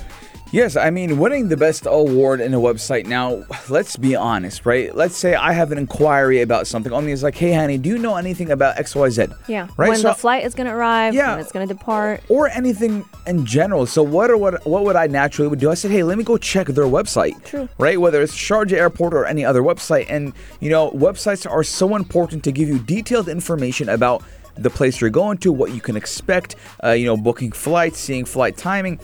Yes, 0.51 0.77
I 0.77 0.89
mean, 0.89 1.19
winning 1.19 1.49
the 1.49 1.59
best 1.59 1.85
award 1.87 2.41
in 2.41 2.55
a 2.55 2.59
website. 2.59 3.05
Now, 3.05 3.45
let's 3.69 3.97
be 3.97 4.17
honest, 4.17 4.65
right? 4.65 4.95
Let's 4.97 5.15
say 5.15 5.35
I 5.35 5.53
have 5.53 5.73
an 5.73 5.79
inquiry 5.79 6.41
about 6.41 6.67
something. 6.67 6.91
On 6.91 6.99
Omni 6.99 7.13
is 7.13 7.23
like, 7.23 7.35
hey, 7.37 7.53
honey, 7.53 7.77
do 7.77 7.91
you 7.91 7.99
know 7.99 8.17
anything 8.17 8.51
about 8.51 8.77
XYZ? 8.77 9.35
Yeah. 9.47 9.69
Right? 9.77 9.91
When 9.91 9.99
So- 9.99 10.09
the 10.09 10.15
flight 10.15 10.45
is 10.45 10.55
going 10.55 10.67
to 10.67 10.73
arrive, 10.73 11.13
Yeah. 11.13 11.33
when 11.33 11.41
it's 11.41 11.53
going 11.53 11.69
to 11.69 11.75
depart. 11.75 12.23
or 12.31 12.49
anything 12.49 13.05
in 13.27 13.45
general. 13.45 13.85
So 13.85 14.03
what 14.03 14.31
are 14.31 14.39
what 14.39 14.67
what 14.67 14.85
would 14.85 14.97
I 14.97 15.07
naturally 15.07 15.49
would 15.49 15.59
do? 15.61 15.71
I 15.71 15.75
said, 15.75 15.91
hey, 15.91 16.03
let 16.03 16.17
me 16.17 16.25
go 16.25 16.39
check 16.39 16.69
their 16.69 16.85
website. 16.87 17.45
True. 17.45 17.69
Right? 17.79 18.01
Whether 18.01 18.23
it's 18.23 18.35
Sharjah 18.35 18.73
Airport 18.73 19.13
or 19.13 19.27
any 19.27 19.45
other 19.45 19.61
website, 19.63 20.07
and 20.09 20.33
you 20.61 20.71
know, 20.71 20.91
websites 20.93 21.49
are 21.51 21.63
so 21.63 21.95
important 21.95 22.43
to 22.45 22.53
give 22.53 22.69
you 22.69 22.79
detailed 22.79 23.29
information 23.29 23.91
about 23.91 24.23
the 24.57 24.71
place 24.71 25.01
you're 25.01 25.09
going 25.11 25.39
to, 25.39 25.53
what 25.53 25.73
you 25.73 25.81
can 25.81 25.97
expect. 25.97 26.57
Uh, 26.83 26.91
you 26.91 27.07
know, 27.07 27.17
booking 27.17 27.53
flights, 27.53 28.01
seeing 28.01 28.25
flight 28.25 28.57
timing, 28.57 28.99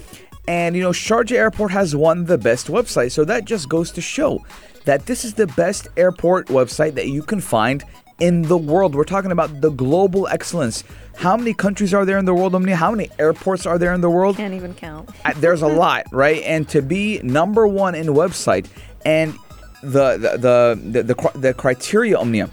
and 0.47 0.77
you 0.77 0.83
know, 0.83 0.91
Sharjah 0.91 1.37
Airport 1.37 1.73
has 1.73 1.97
won 1.97 2.27
the 2.27 2.39
best 2.39 2.69
website. 2.69 3.13
So 3.13 3.25
that 3.25 3.45
just 3.45 3.69
goes 3.69 3.91
to 3.93 4.01
show 4.01 4.45
that 4.85 5.07
this 5.07 5.25
is 5.25 5.35
the 5.35 5.47
best 5.49 5.89
airport 5.97 6.49
website 6.49 6.95
that 6.95 7.09
you 7.09 7.23
can 7.23 7.41
find 7.41 7.85
in 8.21 8.43
the 8.43 8.59
world. 8.59 8.95
We're 8.95 9.05
talking 9.05 9.33
about 9.33 9.61
the 9.61 9.71
global 9.71 10.29
excellence. 10.29 10.85
How 11.17 11.37
many 11.37 11.55
countries 11.55 11.95
are 11.95 12.05
there 12.05 12.19
in 12.19 12.25
the 12.25 12.35
world? 12.35 12.53
How 12.53 12.59
many, 12.59 12.73
how 12.73 12.91
many 12.91 13.11
airports 13.19 13.67
are 13.67 13.79
there 13.79 13.93
in 13.93 14.01
the 14.01 14.11
world? 14.11 14.37
Can't 14.37 14.55
even 14.55 14.75
count. 14.75 15.09
Uh, 15.25 15.33
there's 15.37 15.63
a 15.63 15.67
lot, 15.85 16.07
right? 16.13 16.43
And 16.43 16.69
to 16.71 16.83
be 16.83 17.21
number 17.23 17.67
one 17.67 17.95
in 17.95 18.07
website 18.09 18.69
and 19.05 19.35
the 19.83 20.17
the 20.17 20.39
the 20.39 21.03
the, 21.03 21.15
the, 21.15 21.39
the 21.39 21.55
criteria 21.55 22.19
omnia 22.19 22.51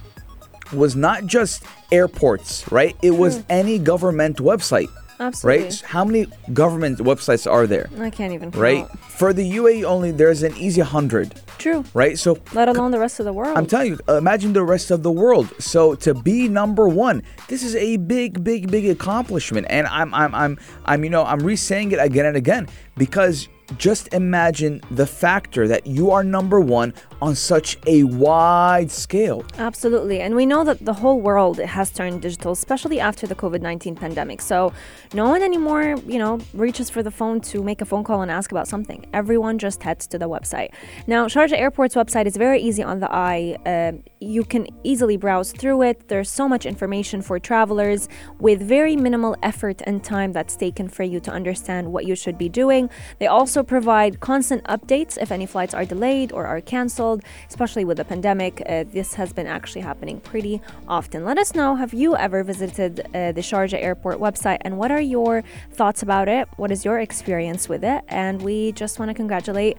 was 0.74 0.96
not 0.96 1.26
just 1.26 1.64
airports, 1.92 2.70
right? 2.72 2.96
It 3.02 3.12
was 3.12 3.38
hmm. 3.38 3.44
any 3.50 3.80
government 3.80 4.38
website, 4.38 4.90
Absolutely. 5.22 5.64
right? 5.66 5.82
How 5.86 6.04
many 6.04 6.26
government 6.54 6.98
websites 7.00 7.50
are 7.50 7.68
there, 7.68 7.90
I 8.00 8.10
can't 8.10 8.34
even 8.34 8.52
count. 8.52 8.62
right? 8.62 8.86
For 9.22 9.34
the 9.34 9.46
UAE 9.60 9.84
only, 9.84 10.12
there's 10.12 10.42
an 10.44 10.56
easy 10.58 10.82
hundred, 10.82 11.40
True. 11.60 11.86
right? 11.94 12.18
So 12.18 12.40
Let 12.54 12.68
alone 12.68 12.90
the 12.92 13.00
rest 13.00 13.20
of 13.20 13.26
the 13.26 13.34
world. 13.34 13.56
I'm 13.58 13.68
telling 13.68 13.92
you, 13.94 14.00
imagine 14.16 14.54
the 14.54 14.64
rest 14.64 14.90
of 14.90 15.04
the 15.04 15.12
world. 15.12 15.48
So 15.60 15.94
to 16.06 16.14
be 16.16 16.48
number 16.50 16.88
one, 16.90 17.22
this 17.48 17.62
is 17.64 17.76
a 17.76 17.98
big, 17.98 18.44
big, 18.44 18.72
big 18.72 18.86
accomplishment. 18.90 19.68
And 19.70 19.86
I'm, 19.88 20.12
I'm, 20.14 20.34
I'm, 20.34 20.58
I'm, 20.86 21.04
you 21.04 21.10
know, 21.12 21.24
I'm 21.24 21.40
re-saying 21.40 21.92
it 21.92 22.00
again 22.00 22.26
and 22.26 22.36
again 22.36 22.68
because 22.98 23.48
just 23.78 24.14
imagine 24.14 24.82
the 24.92 25.08
factor 25.08 25.68
that 25.68 25.88
you 25.88 26.12
are 26.12 26.24
number 26.24 26.60
one 26.60 26.94
on 27.22 27.36
such 27.36 27.78
a 27.88 28.04
wide 28.04 28.92
scale. 28.92 29.46
Absolutely. 29.58 30.20
And 30.20 30.36
we 30.36 30.46
know 30.46 30.64
that 30.64 30.84
the 30.84 30.94
whole 30.94 31.22
world 31.22 31.58
has 31.58 31.92
turned 31.92 32.22
digital, 32.22 32.52
especially 32.52 33.00
after 33.00 33.28
the 33.28 33.36
COVID 33.36 33.62
19 33.62 33.96
pandemic. 33.96 34.42
So 34.42 34.74
no 35.14 35.30
one 35.30 35.42
anymore, 35.42 35.96
you 36.06 36.20
know, 36.20 36.40
reaches 36.54 36.90
for 36.90 37.04
the 37.04 37.12
phone 37.12 37.42
to 37.42 37.64
make 37.64 37.82
a 37.82 37.86
phone 37.86 38.04
call 38.04 38.22
and 38.22 38.32
ask 38.32 38.52
about 38.52 38.68
something. 38.68 39.06
Everyone 39.14 39.58
just 39.58 39.84
heads 39.84 40.08
to 40.08 40.20
the 40.20 40.28
website. 40.28 40.70
Now, 41.08 41.28
Sharjah 41.28 41.58
Airport's 41.58 41.96
website 41.96 42.26
is 42.26 42.36
very 42.36 42.62
easy 42.62 42.84
on 42.84 43.00
the 43.00 43.12
eye. 43.12 43.58
Um 43.66 44.04
you 44.22 44.44
can 44.44 44.68
easily 44.84 45.18
browse 45.18 45.52
through 45.52 45.82
it. 45.82 46.08
There's 46.08 46.30
so 46.30 46.48
much 46.48 46.66
information 46.66 47.22
for 47.24 47.40
travelers 47.40 48.08
with 48.40 48.62
very 48.62 48.96
minimal 48.96 49.36
effort 49.42 49.82
and 49.86 50.04
time 50.04 50.32
that's 50.32 50.56
taken 50.56 50.88
for 50.88 51.04
you 51.04 51.20
to 51.22 51.32
understand 51.32 51.92
what 51.92 52.06
you 52.06 52.16
should 52.16 52.38
be 52.38 52.48
doing. 52.48 52.90
They 53.18 53.26
also 53.28 53.64
provide 53.64 54.20
constant 54.20 54.64
updates 54.66 55.18
if 55.20 55.32
any 55.32 55.48
flights 55.48 55.74
are 55.74 55.86
delayed 55.86 56.32
or 56.32 56.46
are 56.46 56.62
canceled, 56.62 57.24
especially 57.50 57.84
with 57.84 57.98
the 57.98 58.06
pandemic. 58.06 58.62
Uh, 58.68 58.84
this 58.88 59.16
has 59.16 59.34
been 59.34 59.48
actually 59.48 59.82
happening 59.82 60.20
pretty 60.20 60.62
often. 60.88 61.26
Let 61.26 61.40
us 61.40 61.56
know 61.56 61.76
have 61.76 61.94
you 61.94 62.16
ever 62.16 62.44
visited 62.44 63.00
uh, 63.00 63.32
the 63.32 63.42
Sharjah 63.42 63.82
Airport 63.82 64.20
website 64.20 64.60
and 64.62 64.78
what 64.78 64.92
are 64.92 65.02
your 65.02 65.44
thoughts 65.72 66.04
about 66.04 66.30
it? 66.30 66.48
What 66.58 66.72
is 66.72 66.86
your 66.86 67.00
experience 67.00 67.68
with 67.68 67.84
it? 67.84 68.04
And 68.08 68.44
we 68.44 68.72
just 68.74 69.00
want 69.00 69.10
to 69.10 69.16
congratulate 69.16 69.78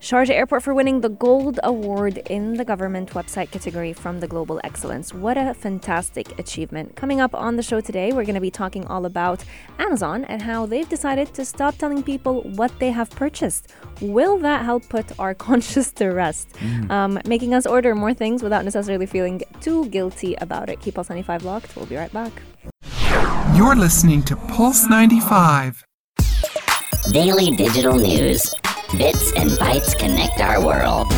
Sharjah 0.00 0.30
Airport 0.30 0.62
for 0.62 0.74
winning 0.74 1.00
the 1.00 1.08
Gold 1.08 1.58
Award 1.64 2.18
in 2.30 2.54
the 2.54 2.64
government 2.64 3.10
website 3.10 3.50
category 3.50 3.92
from 3.92 4.20
the 4.20 4.28
Global 4.28 4.60
Excellence. 4.62 5.12
What 5.12 5.36
a 5.36 5.52
fantastic 5.52 6.38
achievement. 6.38 6.94
Coming 6.94 7.20
up 7.20 7.34
on 7.34 7.56
the 7.56 7.64
show 7.64 7.80
today, 7.80 8.12
we're 8.12 8.24
going 8.24 8.36
to 8.36 8.40
be 8.40 8.50
talking 8.50 8.86
all 8.86 9.06
about 9.06 9.42
Amazon 9.80 10.24
and 10.26 10.40
how 10.40 10.66
they've 10.66 10.88
decided 10.88 11.34
to 11.34 11.44
stop 11.44 11.76
telling 11.78 12.04
people 12.04 12.42
what 12.42 12.70
they 12.78 12.92
have 12.92 13.10
purchased. 13.10 13.72
Will 14.00 14.38
that 14.38 14.64
help 14.64 14.88
put 14.88 15.18
our 15.18 15.34
conscience 15.48 15.90
to 15.92 16.06
rest? 16.10 16.48
Um, 16.90 17.18
making 17.26 17.52
us 17.52 17.66
order 17.66 17.96
more 17.96 18.14
things 18.14 18.40
without 18.40 18.64
necessarily 18.64 19.06
feeling 19.06 19.42
too 19.60 19.86
guilty 19.86 20.36
about 20.36 20.70
it. 20.70 20.80
Keep 20.80 20.94
Pulse 20.94 21.10
95 21.10 21.42
locked. 21.42 21.74
We'll 21.74 21.86
be 21.86 21.96
right 21.96 22.12
back. 22.12 22.32
You're 23.56 23.74
listening 23.74 24.22
to 24.24 24.36
Pulse 24.36 24.88
95. 24.88 25.84
Daily 27.10 27.56
digital 27.56 27.96
news. 27.96 28.54
Bits 28.96 29.32
and 29.34 29.50
bytes 29.50 29.96
connect 29.98 30.40
our 30.40 30.64
world. 30.64 31.10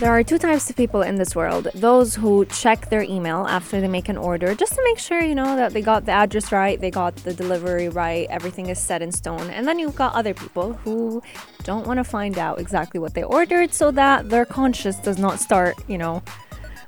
There 0.00 0.10
are 0.10 0.22
two 0.24 0.38
types 0.38 0.68
of 0.70 0.76
people 0.76 1.02
in 1.02 1.16
this 1.16 1.36
world 1.36 1.68
those 1.74 2.14
who 2.14 2.44
check 2.46 2.88
their 2.90 3.02
email 3.02 3.46
after 3.46 3.80
they 3.80 3.88
make 3.88 4.08
an 4.08 4.16
order 4.16 4.54
just 4.54 4.72
to 4.74 4.82
make 4.84 4.98
sure, 4.98 5.22
you 5.22 5.34
know, 5.34 5.56
that 5.56 5.72
they 5.72 5.82
got 5.82 6.06
the 6.06 6.12
address 6.12 6.50
right, 6.50 6.80
they 6.80 6.90
got 6.90 7.14
the 7.16 7.32
delivery 7.34 7.88
right, 7.88 8.26
everything 8.30 8.68
is 8.70 8.78
set 8.78 9.02
in 9.02 9.12
stone. 9.12 9.50
And 9.50 9.68
then 9.68 9.78
you've 9.78 9.94
got 9.94 10.14
other 10.14 10.34
people 10.34 10.72
who 10.72 11.22
don't 11.62 11.86
want 11.86 11.98
to 11.98 12.04
find 12.04 12.38
out 12.38 12.58
exactly 12.58 12.98
what 12.98 13.14
they 13.14 13.22
ordered 13.22 13.72
so 13.74 13.90
that 13.92 14.30
their 14.30 14.44
conscience 14.46 14.96
does 14.96 15.18
not 15.18 15.38
start, 15.38 15.76
you 15.86 15.98
know, 15.98 16.22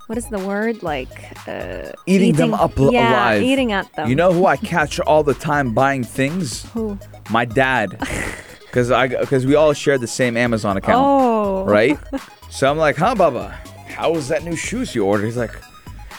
what 0.07 0.17
is 0.19 0.27
the 0.29 0.39
word? 0.39 0.83
Like, 0.83 1.09
uh, 1.49 1.93
Eating, 2.07 2.35
them 2.35 2.55
up 2.55 2.79
al- 2.79 2.93
yeah, 2.93 3.11
alive. 3.11 3.43
eating 3.43 3.73
at 3.73 3.93
them. 3.95 4.09
You 4.09 4.15
know 4.15 4.33
who 4.33 4.47
I 4.47 4.57
catch 4.57 5.01
all 5.01 5.23
the 5.23 5.35
time 5.35 5.75
buying 5.75 6.03
things? 6.05 6.65
Who? 6.73 6.99
My 7.31 7.45
dad. 7.45 8.01
Because 8.77 8.91
I 8.91 9.09
because 9.09 9.47
we 9.47 9.55
all 9.55 9.73
share 9.73 9.97
the 9.97 10.07
same 10.07 10.37
Amazon 10.37 10.77
account, 10.77 11.03
Oh. 11.03 11.65
right? 11.65 11.99
So 12.51 12.71
I'm 12.71 12.77
like, 12.77 12.97
huh, 12.97 13.15
Baba? 13.15 13.49
How 13.89 14.13
was 14.13 14.29
that 14.29 14.45
new 14.45 14.55
shoes 14.55 14.95
you 14.95 15.05
ordered? 15.05 15.25
He's 15.25 15.37
like, 15.37 15.55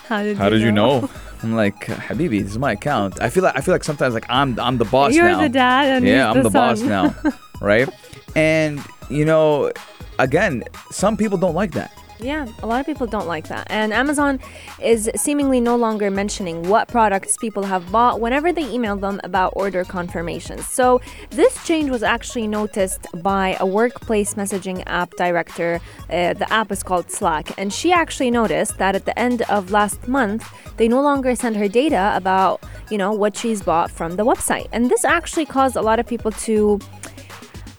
How 0.08 0.24
did, 0.24 0.38
how 0.38 0.50
did 0.50 0.62
you 0.62 0.72
know? 0.72 1.08
I'm 1.44 1.56
like, 1.56 1.86
Habibi, 1.86 2.42
this 2.42 2.52
is 2.52 2.58
my 2.58 2.72
account. 2.72 3.22
I 3.22 3.30
feel 3.30 3.44
like 3.44 3.56
I 3.56 3.62
feel 3.62 3.76
like 3.76 3.84
sometimes 3.84 4.16
like 4.16 4.26
I'm 4.28 4.60
I'm 4.60 4.80
the 4.80 4.86
boss 4.86 5.14
You're 5.14 5.30
now. 5.30 5.42
the 5.42 5.50
dad 5.50 5.86
and 5.98 6.06
yeah, 6.08 6.32
I'm 6.32 6.38
the 6.38 6.44
the, 6.44 6.50
boss 6.50 6.82
now, 6.82 7.16
right? 7.62 7.88
And 8.36 8.84
you 9.10 9.24
know, 9.24 9.72
again, 10.18 10.64
some 10.90 11.16
people 11.16 11.38
don't 11.38 11.56
like 11.56 11.74
that. 11.74 11.92
Yeah, 12.20 12.48
a 12.64 12.68
lot 12.68 12.80
of 12.80 12.86
people 12.86 13.06
don't 13.06 13.28
like 13.28 13.48
that. 13.50 13.68
And 13.70 13.94
Amazon 13.94 14.40
is 14.82 15.10
seemingly 15.16 15.62
no 15.62 15.76
longer 15.76 16.10
mentioning 16.10 16.68
what 16.68 16.88
products 16.88 17.38
people 17.38 17.64
have 17.64 17.92
bought 17.92 18.20
whenever 18.20 18.52
they 18.52 18.68
email 18.72 18.96
them 18.96 19.22
about 19.24 19.54
order 19.56 19.84
confirmations. 19.84 20.68
So, 20.68 21.00
this 21.30 21.64
change 21.66 21.92
was 21.92 22.02
actually 22.02 22.48
noticed 22.48 23.06
by 23.22 23.56
a 23.60 23.66
workplace 23.66 24.34
messaging 24.34 24.82
app 24.88 25.12
director. 25.16 25.80
Uh, 26.10 26.34
the 26.34 26.52
app 26.52 26.72
is 26.72 26.82
called 26.82 27.12
Slack. 27.12 27.54
And 27.58 27.72
she 27.72 27.92
actually 27.92 28.32
noticed 28.32 28.80
that 28.80 28.96
at 28.96 29.06
the 29.06 29.18
end 29.18 29.44
of 29.44 29.70
last 29.70 30.08
month, 30.08 30.52
they 30.78 30.88
no 30.88 31.02
longer 31.02 31.36
send 31.36 31.56
her 31.56 31.68
data 31.68 32.14
about, 32.16 32.64
you 32.90 32.98
know, 32.98 33.12
what 33.12 33.38
she's 33.38 33.62
bought 33.62 33.92
from 33.92 34.16
the 34.16 34.26
website. 34.26 34.68
And 34.72 34.90
this 34.90 35.06
actually 35.06 35.46
caused 35.46 35.76
a 35.76 35.82
lot 35.82 36.00
of 36.00 36.08
people 36.08 36.32
to 36.32 36.80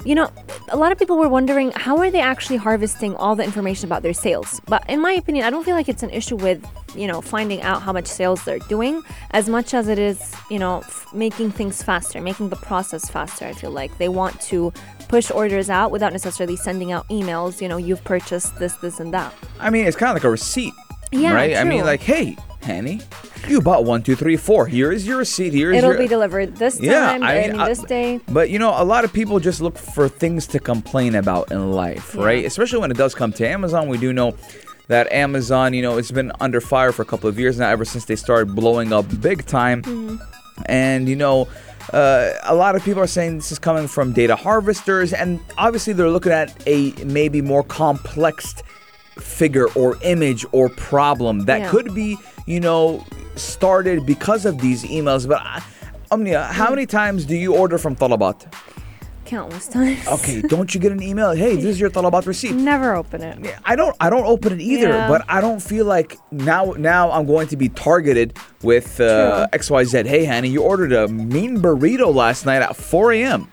you 0.05 0.15
know, 0.15 0.31
a 0.69 0.77
lot 0.77 0.93
of 0.93 0.99
people 0.99 1.19
were 1.19 1.29
wondering 1.29 1.73
how 1.75 1.99
are 1.99 2.11
they 2.11 2.21
actually 2.21 2.57
harvesting 2.57 3.15
all 3.17 3.35
the 3.35 3.43
information 3.43 3.87
about 3.87 4.03
their 4.03 4.13
sales. 4.15 4.61
But 4.67 4.89
in 4.89 5.01
my 5.01 5.13
opinion, 5.13 5.45
I 5.45 5.51
don't 5.51 5.65
feel 5.65 5.75
like 5.75 5.89
it's 5.89 6.03
an 6.03 6.11
issue 6.11 6.37
with, 6.37 6.65
you 6.95 7.07
know, 7.07 7.21
finding 7.21 7.63
out 7.63 7.83
how 7.83 7.93
much 7.93 8.07
sales 8.07 8.45
they're 8.45 8.61
doing 8.61 9.03
as 9.33 9.49
much 9.49 9.75
as 9.75 9.89
it 9.89 9.99
is, 9.99 10.35
you 10.51 10.59
know, 10.59 10.79
f- 10.79 11.07
making 11.13 11.51
things 11.51 11.83
faster, 11.83 12.21
making 12.21 12.49
the 12.51 12.57
process 12.57 13.11
faster. 13.11 13.45
I 13.45 13.53
feel 13.53 13.71
like 13.71 13.97
they 13.99 14.09
want 14.09 14.41
to 14.43 14.73
push 15.09 15.31
orders 15.31 15.69
out 15.69 15.91
without 15.91 16.13
necessarily 16.13 16.57
sending 16.57 16.93
out 16.93 17.09
emails, 17.09 17.61
you 17.61 17.69
know, 17.69 17.77
you've 17.77 18.05
purchased 18.05 18.57
this, 18.59 18.75
this, 18.77 19.01
and 19.01 19.13
that. 19.15 19.35
I 19.59 19.71
mean, 19.71 19.87
it's 19.87 19.97
kind 19.97 20.11
of 20.11 20.17
like 20.17 20.25
a 20.25 20.31
receipt, 20.31 20.75
Yeah, 21.11 21.33
right? 21.35 21.57
I 21.57 21.65
mean, 21.65 21.85
like, 21.85 22.03
hey, 22.03 22.37
Hani, 22.63 23.03
you 23.49 23.61
bought 23.61 23.85
one, 23.85 24.03
two, 24.03 24.15
three, 24.17 24.37
four. 24.37 24.67
Here 24.67 24.91
is 24.93 25.07
your 25.07 25.19
receipt. 25.19 25.53
Here 25.53 25.71
is 25.73 25.79
It'll 25.79 25.91
your. 25.93 25.99
be 25.99 26.09
delivered 26.09 26.57
this 26.57 26.77
time, 26.77 26.85
Yeah, 26.85 27.19
I 27.23 27.35
and 27.35 27.61
I- 27.63 27.69
this 27.69 27.81
day. 27.83 28.21
But 28.29 28.51
you 28.51 28.59
know, 28.59 28.75
a 28.77 28.85
lot 28.85 29.05
of 29.05 29.13
people 29.13 29.39
just 29.41 29.61
look 29.61 29.79
for 29.79 30.09
things 30.09 30.47
to 30.49 30.59
complain 30.59 31.15
about 31.15 31.51
in 31.53 31.71
life, 31.73 32.15
Yeah. 32.17 32.25
right? 32.25 32.45
Especially 32.45 32.81
when 32.81 32.91
it 32.91 32.97
does 32.97 33.15
come 33.15 33.33
to 33.35 33.47
Amazon. 33.49 33.89
We 33.89 33.97
do 33.99 34.13
know 34.13 34.35
that 34.89 35.11
Amazon, 35.13 35.73
you 35.73 35.83
know, 35.83 35.99
it's 35.99 36.11
been 36.11 36.33
under 36.41 36.61
fire 36.61 36.93
for 36.93 37.03
a 37.03 37.05
couple 37.07 37.29
of 37.29 37.39
years 37.39 37.59
now, 37.59 37.69
ever 37.69 37.85
since 37.85 38.07
they 38.07 38.17
started 38.17 38.55
blowing 38.55 38.93
up 38.93 39.07
big 39.21 39.47
time. 39.47 39.83
Mm-hmm. 39.83 40.17
And 40.67 41.09
you 41.09 41.15
know, 41.17 41.47
uh, 41.93 42.33
a 42.43 42.55
lot 42.55 42.75
of 42.75 42.85
people 42.85 43.01
are 43.01 43.07
saying 43.07 43.37
this 43.37 43.53
is 43.53 43.59
coming 43.61 43.87
from 43.87 44.13
data 44.13 44.35
harvesters, 44.35 45.13
and 45.13 45.39
obviously 45.57 45.93
they're 45.93 46.11
looking 46.11 46.33
at 46.33 46.53
a 46.67 46.93
maybe 47.05 47.41
more 47.41 47.63
complex 47.63 48.57
figure 49.21 49.67
or 49.75 49.97
image 50.03 50.45
or 50.53 50.69
problem 50.69 51.41
that 51.47 51.61
Yeah. 51.61 51.71
could 51.71 51.95
be, 51.95 52.17
you 52.47 52.61
know, 52.61 53.05
started 53.37 54.05
because 54.07 54.45
of 54.47 54.59
these 54.61 54.85
emails. 54.85 55.27
But 55.29 55.41
I, 55.43 55.63
Omnia, 56.11 56.49
Mm. 56.51 56.53
how 56.53 56.71
many 56.71 56.87
times 56.87 57.25
do 57.27 57.37
you 57.37 57.55
order 57.55 57.79
from 57.79 57.95
Talabat? 57.97 58.47
Countless 59.27 59.69
times. 59.69 59.99
Okay, 60.09 60.41
don't 60.49 60.75
you 60.75 60.81
get 60.81 60.91
an 60.91 61.03
email? 61.03 61.33
Hey, 61.33 61.57
this 61.57 61.67
is 61.67 61.79
your 61.81 61.91
Talabat 61.91 62.25
receipt. 62.27 62.55
Never 62.55 62.95
open 62.97 63.23
it. 63.23 63.37
I 63.67 63.77
don't 63.77 63.95
I 64.01 64.09
don't 64.09 64.25
open 64.25 64.55
it 64.55 64.61
either, 64.63 64.89
Yeah. 64.89 65.09
but 65.09 65.23
I 65.29 65.43
don't 65.43 65.61
feel 65.61 65.85
like 65.85 66.17
now 66.33 66.75
now 66.79 67.11
I'm 67.11 67.27
going 67.27 67.47
to 67.49 67.57
be 67.57 67.69
targeted 67.69 68.33
with 68.63 68.99
uh, 69.01 69.47
XYZ. 69.53 70.07
Hey, 70.07 70.25
Hani, 70.25 70.51
you 70.51 70.63
ordered 70.63 70.95
a 70.95 71.09
mean 71.09 71.59
burrito 71.61 72.15
last 72.15 72.47
night 72.47 72.63
at 72.63 72.75
4 72.75 73.13
a.m. 73.13 73.49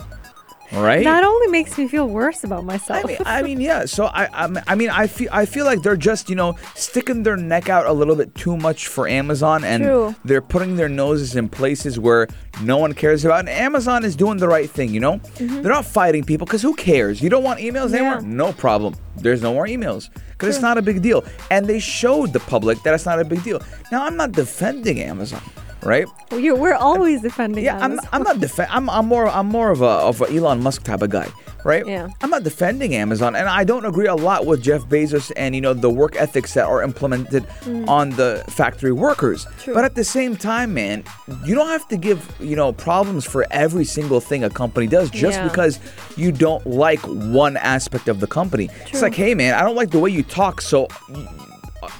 Right? 0.73 1.03
That 1.03 1.23
only 1.23 1.47
makes 1.47 1.77
me 1.77 1.87
feel 1.87 2.07
worse 2.07 2.43
about 2.43 2.59
I 2.59 2.63
myself. 2.63 3.05
mean, 3.05 3.17
I 3.25 3.41
mean, 3.47 3.61
yeah. 3.61 3.85
So 3.85 4.05
I, 4.05 4.27
I, 4.33 4.47
mean- 4.47 4.63
I 4.67 4.75
mean, 4.75 4.89
I 4.89 5.07
feel, 5.07 5.29
I 5.31 5.45
feel 5.45 5.63
like 5.65 5.81
they're 5.83 5.95
just, 5.95 6.29
you 6.29 6.35
know, 6.35 6.57
sticking 6.73 7.23
their 7.23 7.37
neck 7.37 7.69
out 7.69 7.85
a 7.85 7.93
little 7.93 8.15
bit 8.15 8.33
too 8.35 8.57
much 8.57 8.87
for 8.87 9.07
Amazon, 9.07 9.63
and 9.63 9.83
True. 9.83 10.15
they're 10.25 10.41
putting 10.41 10.75
their 10.75 10.89
noses 10.89 11.35
in 11.35 11.49
places 11.49 11.99
where 11.99 12.27
no 12.61 12.77
one 12.77 12.93
cares 12.93 13.23
about. 13.25 13.39
And 13.41 13.49
Amazon 13.49 14.03
is 14.03 14.15
doing 14.15 14.37
the 14.37 14.47
right 14.47 14.69
thing, 14.69 14.93
you 14.93 14.99
know. 14.99 15.19
They're 15.37 15.61
not 15.71 15.85
fighting 15.85 16.23
people 16.23 16.45
because 16.45 16.61
who 16.61 16.73
cares? 16.75 17.21
You 17.21 17.29
don't 17.29 17.43
want 17.43 17.59
emails 17.59 17.93
anymore? 17.93 18.17
Mm-hmm. 18.17 18.31
Yeah. 18.31 18.37
No 18.37 18.53
problem. 18.53 18.95
There's 19.17 19.41
no 19.41 19.53
more 19.53 19.67
emails 19.67 20.09
because 20.31 20.49
it's 20.55 20.61
not 20.61 20.77
a 20.77 20.81
big 20.81 21.01
deal, 21.01 21.23
and 21.51 21.67
they 21.67 21.79
showed 21.79 22.33
the 22.33 22.39
public 22.41 22.81
that 22.83 22.93
it's 22.93 23.05
not 23.05 23.19
a 23.19 23.23
big 23.25 23.43
deal. 23.43 23.61
Now, 23.91 24.05
I'm 24.05 24.17
not 24.17 24.31
defending 24.33 24.99
Amazon, 24.99 25.41
right? 25.85 26.07
You're, 26.31 26.55
we're 26.57 26.73
always 26.73 27.21
defending 27.21 27.63
Yeah, 27.63 27.79
I'm, 27.79 27.99
I'm 28.11 28.23
not 28.23 28.39
defend. 28.39 28.69
I'm, 28.71 28.89
I'm 28.89 29.05
more 29.05 29.27
I'm 29.27 29.47
more 29.47 29.71
of 29.71 29.81
a 29.81 29.85
of 30.09 30.21
a 30.21 30.25
Elon 30.29 30.61
Musk 30.61 30.83
type 30.83 31.01
of 31.01 31.09
guy, 31.11 31.29
right? 31.63 31.85
Yeah. 31.85 32.09
I'm 32.21 32.29
not 32.29 32.43
defending 32.43 32.95
Amazon, 32.95 33.35
and 33.35 33.47
I 33.47 33.63
don't 33.63 33.85
agree 33.85 34.07
a 34.07 34.15
lot 34.15 34.45
with 34.45 34.61
Jeff 34.61 34.81
Bezos 34.83 35.31
and 35.37 35.55
you 35.55 35.61
know 35.61 35.73
the 35.73 35.89
work 35.89 36.15
ethics 36.15 36.53
that 36.55 36.65
are 36.65 36.81
implemented 36.83 37.45
on 37.87 38.09
the 38.11 38.43
factory 38.49 38.91
workers. 38.91 39.45
Mm. 39.45 39.63
True. 39.63 39.73
But 39.75 39.85
at 39.85 39.95
the 39.95 40.03
same 40.03 40.35
time, 40.35 40.73
man, 40.73 41.03
you 41.45 41.55
don't 41.55 41.67
have 41.69 41.87
to 41.89 41.97
give 41.97 42.19
you 42.39 42.55
know 42.55 42.73
problems 42.73 43.23
for 43.25 43.45
every 43.51 43.85
single 43.85 44.19
thing 44.19 44.43
a 44.43 44.49
company 44.49 44.87
does 44.87 45.09
just 45.11 45.37
Yeah. 45.37 45.47
because 45.47 45.79
you 46.17 46.31
don't 46.31 46.65
like 46.65 46.99
one 47.01 47.57
aspect 47.57 48.07
of 48.07 48.19
the 48.19 48.27
company. 48.27 48.69
It's 48.87 49.01
like, 49.01 49.13
hey, 49.15 49.35
man, 49.35 49.53
I 49.53 49.61
don't 49.61 49.75
like 49.75 49.91
the 49.91 49.99
way 49.99 50.09
you 50.09 50.23
talk, 50.23 50.61
so 50.61 50.87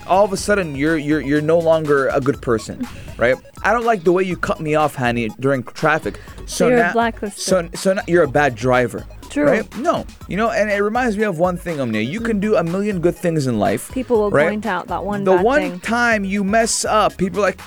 all 0.08 0.26
of 0.26 0.34
a 0.34 0.38
sudden 0.38 0.76
you're 0.76 0.98
you're 0.98 1.22
you're 1.22 1.42
no 1.42 1.60
longer 1.60 2.08
a 2.10 2.20
good 2.22 2.42
person, 2.42 2.88
right? 3.18 3.36
I 3.64 3.74
don't 3.74 3.86
like 3.86 4.04
the 4.04 4.12
way 4.12 4.24
you 4.24 4.38
cut 4.38 4.60
me 4.60 4.76
off, 4.76 4.96
Hani, 4.96 5.30
during 5.40 5.64
traffic. 5.64 6.20
So 6.46 6.68
You're 6.68 6.78
now, 6.78 6.94
blacklisted. 6.94 7.42
so 7.44 7.70
so 7.74 7.94
now 7.94 8.04
you're 8.08 8.24
a 8.24 8.28
bad 8.28 8.56
driver. 8.56 9.06
True. 9.30 9.46
Right? 9.46 9.78
No, 9.78 10.06
you 10.28 10.38
know, 10.38 10.52
and 10.52 10.70
it 10.70 10.82
reminds 10.82 11.18
me 11.18 11.24
of 11.24 11.40
one 11.40 11.58
thing, 11.58 11.82
Omnia. 11.82 12.02
You 12.02 12.22
can 12.22 12.40
do 12.40 12.56
a 12.56 12.64
million 12.64 13.02
good 13.02 13.16
things 13.16 13.48
in 13.48 13.58
life. 13.60 13.92
People 13.92 14.18
will 14.18 14.32
right? 14.32 14.48
point 14.48 14.66
out 14.66 14.88
that 14.88 15.04
one 15.04 15.24
The 15.24 15.36
one 15.36 15.62
thing. 15.62 15.80
time 15.82 16.24
you 16.24 16.44
mess 16.44 16.86
up, 16.86 17.18
people 17.18 17.40
are 17.40 17.48
like, 17.48 17.60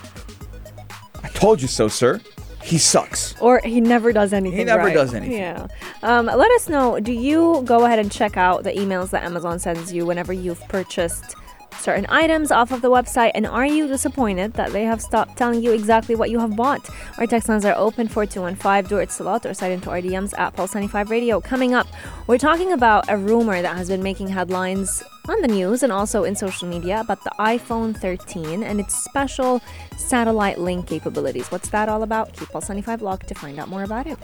"I 1.22 1.28
told 1.28 1.60
you 1.60 1.68
so, 1.68 1.88
sir." 1.88 2.20
He 2.62 2.76
sucks. 2.78 3.34
Or 3.40 3.60
he 3.64 3.80
never 3.80 4.12
does 4.12 4.32
anything. 4.32 4.58
He 4.58 4.64
never 4.64 4.84
right. 4.84 4.94
does 4.94 5.14
anything. 5.14 5.38
Yeah. 5.38 5.68
Um, 6.02 6.26
let 6.26 6.50
us 6.52 6.68
know. 6.68 7.00
Do 7.00 7.12
you 7.12 7.62
go 7.64 7.84
ahead 7.86 7.98
and 7.98 8.10
check 8.12 8.36
out 8.36 8.62
the 8.62 8.72
emails 8.72 9.10
that 9.10 9.22
Amazon 9.24 9.58
sends 9.58 9.92
you 9.92 10.04
whenever 10.04 10.32
you've 10.32 10.60
purchased 10.68 11.34
certain 11.80 12.06
items 12.08 12.50
off 12.50 12.72
of 12.72 12.82
the 12.82 12.90
website? 12.90 13.32
And 13.34 13.46
are 13.46 13.66
you 13.66 13.86
disappointed 13.86 14.54
that 14.54 14.72
they 14.72 14.84
have 14.84 15.00
stopped 15.00 15.36
telling 15.36 15.62
you 15.62 15.72
exactly 15.72 16.14
what 16.14 16.30
you 16.30 16.38
have 16.38 16.56
bought? 16.56 16.88
Our 17.18 17.26
text 17.26 17.48
lines 17.48 17.64
are 17.64 17.74
open 17.76 18.08
4215 18.08 18.88
do 18.88 18.98
it 18.98 19.10
Salat 19.10 19.46
or 19.46 19.54
site 19.54 19.72
into 19.72 19.90
our 19.90 20.00
DMs 20.00 20.38
at 20.38 20.54
Pulse 20.54 20.74
95 20.74 21.10
Radio. 21.10 21.40
Coming 21.40 21.74
up, 21.74 21.86
we're 22.26 22.38
talking 22.38 22.72
about 22.72 23.04
a 23.08 23.16
rumor 23.16 23.62
that 23.62 23.76
has 23.76 23.88
been 23.88 24.02
making 24.02 24.28
headlines 24.28 25.02
on 25.28 25.40
the 25.42 25.48
news 25.48 25.82
and 25.82 25.92
also 25.92 26.24
in 26.24 26.34
social 26.34 26.66
media 26.68 27.00
about 27.00 27.22
the 27.24 27.30
iPhone 27.38 27.96
13 27.96 28.62
and 28.62 28.80
its 28.80 28.94
special 28.94 29.60
satellite 29.96 30.58
link 30.58 30.86
capabilities. 30.86 31.48
What's 31.48 31.68
that 31.70 31.88
all 31.88 32.02
about? 32.02 32.32
Keep 32.32 32.50
Pulse 32.50 32.68
95 32.68 33.02
locked 33.02 33.28
to 33.28 33.34
find 33.34 33.58
out 33.58 33.68
more 33.68 33.82
about 33.82 34.06
it. 34.06 34.18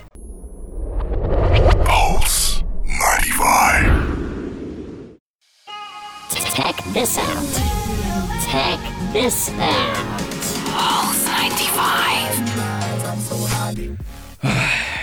Pulse 1.84 2.62
95. 2.84 4.13
Check 6.31 6.76
this 6.93 7.19
out. 7.19 7.45
Check 8.49 8.81
this 9.12 9.50
out. 9.50 9.97
Pulse 10.71 11.26
95. 11.26 12.35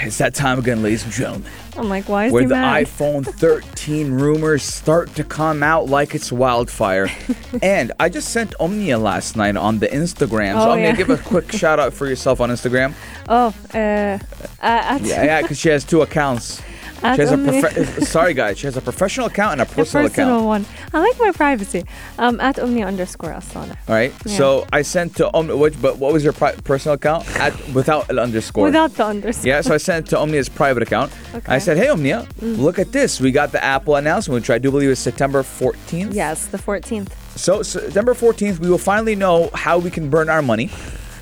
It's 0.04 0.18
that 0.18 0.34
time 0.34 0.58
again, 0.58 0.82
ladies 0.82 1.04
and 1.04 1.14
gentlemen, 1.14 1.48
I'm 1.78 1.88
like, 1.88 2.10
why 2.10 2.26
is 2.26 2.34
where 2.34 2.42
he 2.42 2.48
the 2.48 2.56
mad? 2.56 2.86
iPhone 2.88 3.24
13 3.36 4.12
rumors 4.14 4.64
start 4.64 5.14
to 5.16 5.24
come 5.24 5.62
out 5.62 5.88
like 5.90 6.16
it's 6.16 6.32
wildfire. 6.32 7.08
and 7.62 7.92
I 8.00 8.10
just 8.10 8.30
sent 8.30 8.56
Omnia 8.60 8.98
last 8.98 9.36
night 9.36 9.56
on 9.56 9.78
the 9.78 9.88
Instagram. 9.88 10.54
So 10.54 10.70
Oh, 10.70 10.72
Omnia, 10.72 10.88
yeah. 10.90 10.96
give 10.96 11.12
a 11.12 11.18
quick 11.18 11.52
shout 11.56 11.80
out 11.80 11.94
for 11.94 12.08
yourself 12.08 12.42
on 12.42 12.50
Instagram. 12.50 12.94
Oh, 13.30 13.54
uh, 13.76 13.78
uh, 13.78 14.18
at, 14.62 15.02
Yeah, 15.02 15.24
yeah, 15.24 15.42
because 15.44 15.60
she 15.60 15.70
has 15.70 15.84
two 15.84 16.02
accounts. 16.02 16.62
She 17.02 17.22
has 17.22 17.32
a 17.32 17.38
prof- 17.38 18.04
sorry 18.08 18.34
guys, 18.34 18.58
she 18.60 18.68
has 18.68 18.78
a 18.78 18.82
professional 18.82 19.26
account 19.28 19.54
and 19.54 19.62
a 19.62 19.66
personal, 19.66 20.06
a 20.06 20.10
personal, 20.10 20.36
account. 20.36 20.46
one. 20.46 20.66
I 20.94 21.00
like 21.00 21.18
my 21.20 21.32
privacy. 21.32 21.84
Um, 22.20 22.40
at 22.40 22.60
Omnia 22.60 22.86
underscore 22.86 23.32
Asana. 23.32 23.76
All 23.88 23.96
right. 23.96 24.14
Yeah. 24.26 24.38
So 24.38 24.68
I 24.72 24.82
sent 24.84 25.16
to 25.18 25.32
Omnia, 25.34 25.58
which, 25.58 25.82
but 25.82 25.98
what 25.98 26.14
was 26.14 26.24
your 26.24 26.34
pri- 26.34 26.56
personal 26.64 26.96
account 26.96 27.28
at 27.40 27.54
without 27.74 28.10
an 28.12 28.20
underscore? 28.20 28.66
Without 28.66 28.94
the 28.94 29.06
underscore. 29.06 29.48
Yeah, 29.48 29.62
so 29.62 29.74
I 29.74 29.78
sent 29.78 30.08
to 30.10 30.18
Omnia's 30.20 30.50
private 30.50 30.84
account. 30.84 31.12
I 31.34 31.38
Okay. 31.38 31.56
Mm. 31.58 31.62
said, 31.62 31.78
"Hey 31.78 31.90
Omnia, 31.90 32.28
look 32.42 32.78
at 32.78 32.92
this. 32.92 33.20
We 33.20 33.32
got 33.32 33.52
the 33.52 33.64
Apple 33.64 33.96
announcement, 33.96 34.42
which 34.42 34.50
I 34.50 34.60
do 34.60 34.70
believe 34.72 34.90
is 34.90 35.00
September 35.00 35.42
14th. 35.44 36.14
Yes, 36.14 36.46
the 36.48 36.58
14th. 36.60 37.10
So 37.36 37.64
September 37.64 38.14
14th, 38.14 38.60
we 38.60 38.70
will 38.70 38.78
finally 38.78 39.16
know 39.16 39.50
how 39.54 39.80
we 39.80 39.90
can 39.90 40.10
burn 40.10 40.30
our 40.30 40.42
money." 40.42 40.70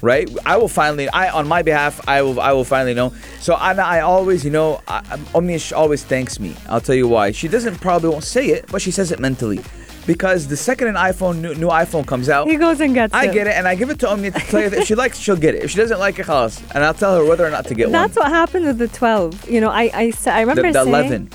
Right, 0.01 0.29
I 0.46 0.56
will 0.58 0.70
finally. 0.70 1.10
I, 1.10 1.29
on 1.29 1.48
my 1.48 1.62
behalf, 1.62 2.00
I 2.08 2.22
will. 2.22 2.39
I 2.39 2.53
will 2.53 2.63
finally 2.63 2.94
know. 2.94 3.13
So 3.41 3.53
I, 3.56 3.74
I 3.74 4.00
always, 4.01 4.46
you 4.46 4.51
know, 4.51 4.82
I, 4.88 5.01
I- 5.34 5.74
always 5.74 6.03
thanks 6.03 6.39
me. 6.39 6.56
I'll 6.70 6.82
tell 6.82 6.96
you 6.96 7.08
why. 7.08 7.32
She 7.32 7.48
doesn't 7.48 7.79
probably 7.82 8.10
won't 8.10 8.24
say 8.24 8.48
it, 8.48 8.65
but 8.72 8.82
she 8.82 8.91
says 8.91 9.12
it 9.12 9.20
mentally, 9.20 9.60
because 10.08 10.48
the 10.48 10.56
second 10.58 10.88
an 10.88 10.96
iPhone 10.96 11.39
new, 11.41 11.53
new 11.56 11.68
iPhone 11.68 12.06
comes 12.08 12.29
out, 12.29 12.48
He 12.48 12.56
goes 12.56 12.79
and 12.79 12.94
gets 12.94 13.13
I 13.13 13.25
it. 13.25 13.29
I 13.29 13.34
get 13.34 13.48
it, 13.48 13.56
and 13.56 13.68
I 13.68 13.75
give 13.75 13.89
it 13.89 14.00
to 14.00 14.10
Omnia 14.10 14.32
to 14.32 14.39
play 14.39 14.68
that 14.70 14.79
if 14.79 14.88
she 14.88 14.96
likes, 14.96 15.18
she'll 15.20 15.36
get 15.36 15.56
it. 15.56 15.63
If 15.63 15.72
she 15.72 15.77
doesn't 15.77 16.00
like 16.00 16.18
it, 16.20 16.25
khalas. 16.27 16.62
and 16.74 16.84
I'll 16.86 16.94
tell 16.94 17.18
her 17.18 17.25
whether 17.25 17.46
or 17.46 17.51
not 17.51 17.65
to 17.68 17.75
get 17.75 17.91
That's 17.91 17.94
one. 17.94 18.01
That's 18.08 18.18
what 18.18 18.29
happened 18.29 18.65
with 18.68 18.77
the 18.77 18.88
12. 18.88 19.50
You 19.50 19.60
know, 19.62 19.70
I 19.70 19.84
I, 19.94 20.03
I 20.03 20.12
The, 20.12 20.32
remember 20.46 20.72
the 20.72 20.84
saying 20.84 20.88
11. 20.96 21.29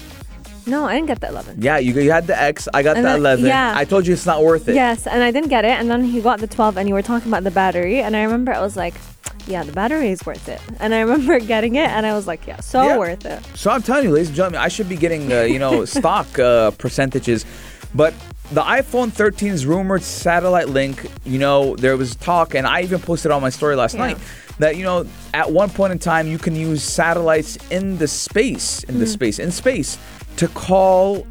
No, 0.67 0.87
I 0.87 0.95
didn't 0.95 1.09
get 1.09 1.21
the 1.21 1.29
11. 1.29 1.61
Yeah, 1.61 1.79
you, 1.79 1.93
you 2.01 2.11
had 2.11 2.27
the 2.27 2.41
X. 2.41 2.69
I 2.73 2.83
got 2.83 2.97
And 2.97 3.05
the 3.05 3.11
then- 3.11 3.19
11. 3.21 3.45
yeah. 3.47 3.75
I 3.77 3.85
told 3.85 4.07
you 4.07 4.15
it's 4.15 4.25
not 4.27 4.43
worth 4.43 4.69
it. 4.69 4.75
Yes, 4.75 5.07
and 5.07 5.23
I 5.23 5.31
didn't 5.31 5.51
get 5.51 5.65
it. 5.65 5.79
And 5.79 5.91
then 5.91 6.05
he 6.05 6.21
got 6.21 6.41
the 6.41 6.47
12, 6.47 6.77
and 6.79 6.89
you 6.89 6.95
were 6.95 7.03
talking 7.03 7.29
about 7.29 7.45
the 7.45 7.51
battery. 7.51 8.01
And 8.01 8.17
I 8.17 8.23
remember 8.23 8.53
I 8.53 8.61
was 8.61 8.77
like, 8.77 8.95
yeah, 9.47 9.63
the 9.63 9.73
battery 9.73 10.09
is 10.11 10.25
worth 10.25 10.49
it. 10.49 10.61
And 10.81 10.95
I 10.95 11.01
remember 11.01 11.39
getting 11.55 11.75
it, 11.75 11.89
and 11.91 12.07
I 12.07 12.15
was 12.15 12.27
like, 12.27 12.47
yeah, 12.47 12.61
so 12.61 12.83
Yeah. 12.83 12.97
worth 12.99 13.27
it. 13.27 13.45
So 13.55 13.71
I'm 13.71 13.83
telling 13.83 14.05
you, 14.05 14.11
ladies 14.11 14.29
and 14.29 14.37
gentlemen, 14.37 14.61
I 14.61 14.69
should 14.69 14.89
be 14.89 14.97
getting, 14.97 15.31
uh, 15.33 15.43
you 15.43 15.59
know, 15.59 15.85
stock 15.99 16.39
uh, 16.39 16.71
percentages. 16.73 17.45
But 17.95 18.15
the 18.53 18.63
iPhone 18.63 19.11
13's 19.11 19.67
rumored 19.67 20.03
satellite 20.03 20.69
link, 20.71 21.07
you 21.25 21.39
know, 21.39 21.77
there 21.77 21.97
was 21.97 22.17
talk, 22.17 22.55
and 22.55 22.67
I 22.67 22.83
even 22.83 23.01
posted 23.01 23.31
on 23.33 23.43
my 23.43 23.51
story 23.51 23.77
last 23.77 23.95
Yeah. 23.95 24.01
night 24.07 24.19
that, 24.61 24.77
you 24.77 24.85
know, 24.85 25.05
at 25.35 25.51
one 25.53 25.69
point 25.69 25.93
in 25.93 25.99
time, 25.99 26.27
you 26.27 26.39
can 26.39 26.57
use 26.57 26.83
satellites 26.83 27.59
in 27.71 27.99
the 27.99 28.09
space, 28.09 28.83
in 28.85 28.95
Mm. 28.97 29.01
the 29.01 29.07
space, 29.07 29.39
in 29.39 29.51
space 29.51 29.99
to 30.37 30.49
call. 30.49 31.27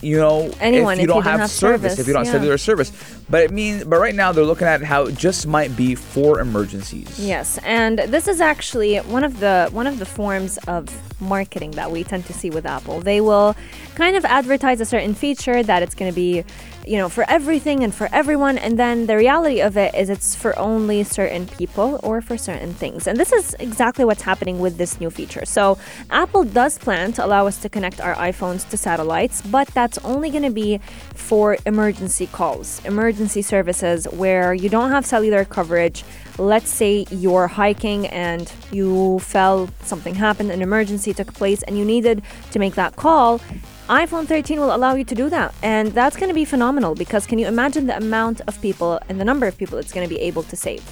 You 0.00 0.16
know, 0.16 0.52
Anyone, 0.60 0.94
if 0.94 0.98
you 1.00 1.04
if 1.04 1.08
don't 1.08 1.24
have, 1.24 1.40
have 1.40 1.50
service, 1.50 1.80
service, 1.94 1.98
if 1.98 2.06
you 2.06 2.12
don't 2.12 2.24
have 2.24 2.32
cellular 2.32 2.56
service, 2.56 2.92
but 3.28 3.42
it 3.42 3.50
means, 3.50 3.82
but 3.82 3.98
right 3.98 4.14
now 4.14 4.30
they're 4.30 4.44
looking 4.44 4.68
at 4.68 4.80
how 4.80 5.06
it 5.06 5.16
just 5.16 5.44
might 5.44 5.76
be 5.76 5.96
for 5.96 6.38
emergencies. 6.38 7.18
Yes, 7.18 7.58
and 7.64 7.98
this 7.98 8.28
is 8.28 8.40
actually 8.40 8.98
one 8.98 9.24
of 9.24 9.40
the 9.40 9.68
one 9.72 9.88
of 9.88 9.98
the 9.98 10.06
forms 10.06 10.56
of 10.68 10.88
marketing 11.20 11.72
that 11.72 11.90
we 11.90 12.04
tend 12.04 12.26
to 12.26 12.32
see 12.32 12.48
with 12.48 12.64
Apple. 12.64 13.00
They 13.00 13.20
will 13.20 13.56
kind 13.96 14.16
of 14.16 14.24
advertise 14.24 14.80
a 14.80 14.84
certain 14.84 15.14
feature 15.14 15.64
that 15.64 15.82
it's 15.82 15.96
going 15.96 16.12
to 16.12 16.14
be, 16.14 16.44
you 16.88 16.96
know, 16.96 17.10
for 17.10 17.24
everything 17.28 17.84
and 17.84 17.94
for 17.94 18.08
everyone, 18.12 18.56
and 18.56 18.78
then 18.78 19.06
the 19.06 19.16
reality 19.16 19.60
of 19.60 19.76
it 19.76 19.94
is 19.94 20.08
it's 20.08 20.34
for 20.34 20.58
only 20.58 21.04
certain 21.04 21.46
people 21.46 22.00
or 22.02 22.22
for 22.22 22.38
certain 22.38 22.72
things. 22.72 23.06
And 23.06 23.18
this 23.18 23.30
is 23.30 23.54
exactly 23.60 24.06
what's 24.06 24.22
happening 24.22 24.58
with 24.58 24.78
this 24.78 24.98
new 24.98 25.10
feature. 25.10 25.44
So, 25.44 25.76
Apple 26.10 26.44
does 26.44 26.78
plan 26.78 27.12
to 27.12 27.24
allow 27.26 27.46
us 27.46 27.58
to 27.58 27.68
connect 27.68 28.00
our 28.00 28.14
iPhones 28.14 28.66
to 28.70 28.78
satellites, 28.78 29.42
but 29.42 29.68
that's 29.68 29.98
only 29.98 30.30
going 30.30 30.44
to 30.44 30.50
be 30.50 30.78
for 31.12 31.58
emergency 31.66 32.26
calls, 32.26 32.82
emergency 32.86 33.42
services 33.42 34.06
where 34.06 34.54
you 34.54 34.70
don't 34.70 34.90
have 34.90 35.04
cellular 35.04 35.44
coverage. 35.44 36.04
Let's 36.38 36.70
say 36.70 37.04
you're 37.10 37.48
hiking 37.48 38.06
and 38.06 38.50
you 38.70 39.18
fell, 39.18 39.68
something 39.82 40.14
happened, 40.14 40.52
an 40.52 40.62
emergency 40.62 41.12
took 41.12 41.34
place, 41.34 41.62
and 41.64 41.76
you 41.76 41.84
needed 41.84 42.22
to 42.52 42.58
make 42.58 42.76
that 42.76 42.96
call. 42.96 43.42
iPhone 43.88 44.26
13 44.26 44.60
will 44.60 44.74
allow 44.74 44.94
you 44.94 45.04
to 45.04 45.14
do 45.14 45.30
that. 45.30 45.54
And 45.62 45.92
that's 45.92 46.16
going 46.16 46.28
to 46.28 46.34
be 46.34 46.44
phenomenal 46.44 46.94
because 46.94 47.26
can 47.26 47.38
you 47.38 47.46
imagine 47.46 47.86
the 47.86 47.96
amount 47.96 48.42
of 48.46 48.60
people 48.60 49.00
and 49.08 49.18
the 49.18 49.24
number 49.24 49.46
of 49.46 49.56
people 49.56 49.78
it's 49.78 49.92
going 49.92 50.06
to 50.06 50.14
be 50.14 50.20
able 50.20 50.42
to 50.44 50.56
save? 50.56 50.82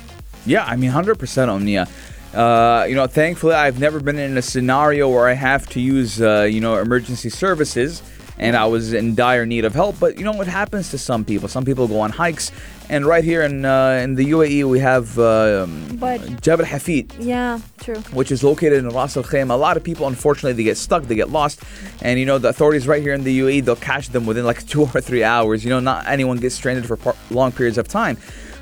Yeah, 0.47 0.65
I 0.65 0.77
mean, 0.77 0.91
100% 0.91 1.49
Omnia. 1.49 1.87
Uh, 2.33 2.87
you 2.89 2.95
know, 2.95 3.07
thankfully, 3.07 3.55
I've 3.55 3.79
never 3.79 4.01
been 4.01 4.19
in 4.19 4.37
a 4.39 4.43
scenario 4.43 5.09
where 5.09 5.29
I 5.29 5.35
have 5.35 5.69
to 5.71 5.81
use, 5.81 6.21
uh, 6.21 6.43
you 6.43 6.61
know, 6.61 6.77
emergency 6.77 7.29
services 7.31 8.03
and 8.39 8.57
I 8.57 8.67
was 8.67 8.93
in 8.93 9.15
dire 9.15 9.47
need 9.47 9.65
of 9.65 9.75
help. 9.75 9.99
But 9.99 10.19
you 10.19 10.25
know 10.25 10.33
what 10.33 10.47
happens 10.47 10.91
to 10.91 10.99
some 10.99 11.25
people? 11.25 11.49
Some 11.49 11.65
people 11.65 11.89
go 11.89 12.01
on 12.01 12.11
hikes, 12.11 12.53
and 12.89 13.05
right 13.07 13.25
here 13.25 13.43
in 13.43 13.65
uh, 13.65 14.01
in 14.05 14.15
the 14.15 14.31
UAE, 14.31 14.65
we 14.65 14.79
have 14.81 15.19
uh, 15.19 15.67
But- 15.95 16.43
Jabal 16.43 16.65
Hafeet 16.67 17.13
Yeah, 17.19 17.61
true. 17.81 17.97
which 18.13 18.31
is 18.31 18.43
located 18.45 18.79
in 18.85 18.89
Ras 18.91 19.17
Al 19.17 19.23
Khaimah. 19.25 19.51
A 19.51 19.55
lot 19.55 19.77
of 19.77 19.83
people, 19.85 20.07
unfortunately, 20.07 20.53
they 20.53 20.65
get 20.65 20.77
stuck, 20.77 21.05
they 21.05 21.15
get 21.15 21.31
lost, 21.31 21.63
and 22.03 22.19
you 22.21 22.27
know 22.27 22.39
the 22.39 22.49
authorities 22.49 22.87
right 22.87 23.03
here 23.03 23.15
in 23.15 23.25
the 23.25 23.41
UAE, 23.41 23.65
they'll 23.65 23.77
catch 23.77 24.09
them 24.11 24.27
within 24.27 24.45
like 24.45 24.67
two 24.73 24.83
or 24.83 25.01
three 25.01 25.25
hours. 25.25 25.65
You 25.65 25.71
know, 25.71 25.81
not 25.81 26.07
anyone 26.07 26.37
gets 26.39 26.55
stranded 26.55 26.87
for 26.87 26.97
par- 26.97 27.17
long 27.31 27.53
periods 27.53 27.79
of 27.79 27.89
time. 27.89 28.17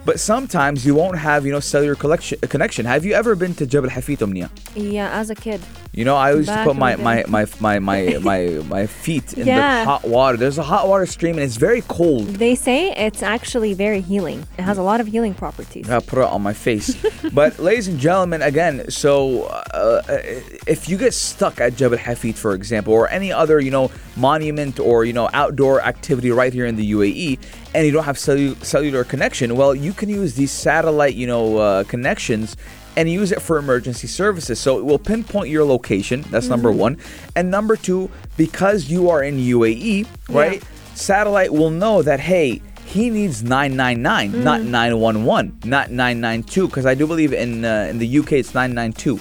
But 0.04 0.20
sometimes 0.20 0.84
you 0.84 0.94
won't 0.94 1.16
have, 1.18 1.46
you 1.46 1.52
know, 1.52 1.60
cellular 1.60 1.94
collection, 1.94 2.38
connection. 2.40 2.84
Have 2.84 3.04
you 3.06 3.14
ever 3.14 3.34
been 3.34 3.54
to 3.54 3.66
Jabal 3.66 3.88
Hafeet, 3.88 4.22
Omnia? 4.22 4.50
Yeah, 4.74 5.08
as 5.18 5.30
a 5.30 5.34
kid. 5.34 5.62
You 5.92 6.04
know, 6.04 6.16
I 6.16 6.32
used 6.32 6.48
Back 6.48 6.64
to 6.66 6.70
put 6.72 6.76
my, 6.76 6.96
my, 6.96 7.24
my, 7.28 7.46
my, 7.60 7.78
my, 7.78 8.18
my, 8.22 8.46
my 8.68 8.86
feet 8.86 9.32
in 9.34 9.46
Yeah. 9.46 9.80
the 9.80 9.84
hot 9.86 10.04
water. 10.04 10.36
There's 10.36 10.58
a 10.58 10.62
hot 10.62 10.88
water 10.88 11.06
stream, 11.06 11.36
and 11.36 11.44
it's 11.44 11.56
very 11.56 11.80
cold. 11.82 12.26
They 12.26 12.54
say 12.54 12.92
it's 12.92 13.22
actually 13.22 13.72
very 13.72 14.00
healing. 14.02 14.46
It 14.58 14.62
has 14.62 14.76
a 14.76 14.82
lot 14.82 15.00
of 15.00 15.06
healing 15.06 15.32
properties. 15.32 15.88
I 15.88 16.00
put 16.00 16.18
it 16.18 16.24
on 16.26 16.42
my 16.42 16.52
face. 16.52 16.94
but, 17.32 17.58
ladies 17.58 17.88
and 17.88 17.98
gentlemen, 17.98 18.42
again, 18.42 18.90
so 18.90 19.44
uh, 19.72 20.02
if 20.66 20.86
you 20.88 20.98
get 20.98 21.14
stuck 21.14 21.60
at 21.60 21.76
Jabal 21.76 21.96
Hafeet, 21.96 22.34
for 22.34 22.52
example, 22.54 22.92
or 22.92 23.08
any 23.08 23.32
other, 23.32 23.58
you 23.58 23.70
know, 23.70 23.90
monument 24.16 24.78
or, 24.80 25.04
you 25.06 25.14
know, 25.14 25.30
outdoor 25.32 25.80
activity 25.80 26.30
right 26.30 26.52
here 26.52 26.66
in 26.66 26.76
the 26.76 26.92
UAE, 26.92 27.38
and 27.74 27.84
you 27.86 27.92
don't 27.92 28.04
have 28.04 28.16
cellu- 28.16 28.62
cellular 28.64 29.04
connection, 29.04 29.56
well, 29.56 29.74
you 29.74 29.92
can 29.92 30.08
use 30.08 30.34
these 30.34 30.52
satellite, 30.52 31.14
you 31.14 31.26
know, 31.26 31.58
uh, 31.58 31.84
connections 31.84 32.56
and 32.96 33.10
use 33.10 33.32
it 33.32 33.42
for 33.42 33.58
emergency 33.58 34.06
services. 34.06 34.60
So 34.60 34.78
it 34.78 34.84
will 34.84 35.00
pinpoint 35.00 35.48
your 35.50 35.64
location. 35.64 36.22
That's 36.30 36.46
number 36.48 36.70
one. 36.70 36.96
And 37.34 37.50
number 37.50 37.74
two, 37.76 38.08
because 38.36 38.88
you 38.88 39.10
are 39.10 39.22
in 39.22 39.36
UAE, 39.38 40.06
right? 40.28 40.62
Satellite 40.94 41.52
will 41.52 41.70
know 41.70 42.02
that, 42.02 42.20
hey, 42.20 42.62
he 42.86 43.10
needs 43.10 43.42
999, 43.42 44.44
not 44.44 44.60
911, 44.62 45.58
not 45.64 45.90
992, 45.90 46.68
because 46.68 46.86
I 46.86 46.94
do 46.94 47.06
believe 47.08 47.32
in 47.32 47.64
uh, 47.64 47.88
in 47.90 47.98
the 47.98 48.18
UK 48.18 48.32
it's 48.34 48.54
992. 48.54 49.18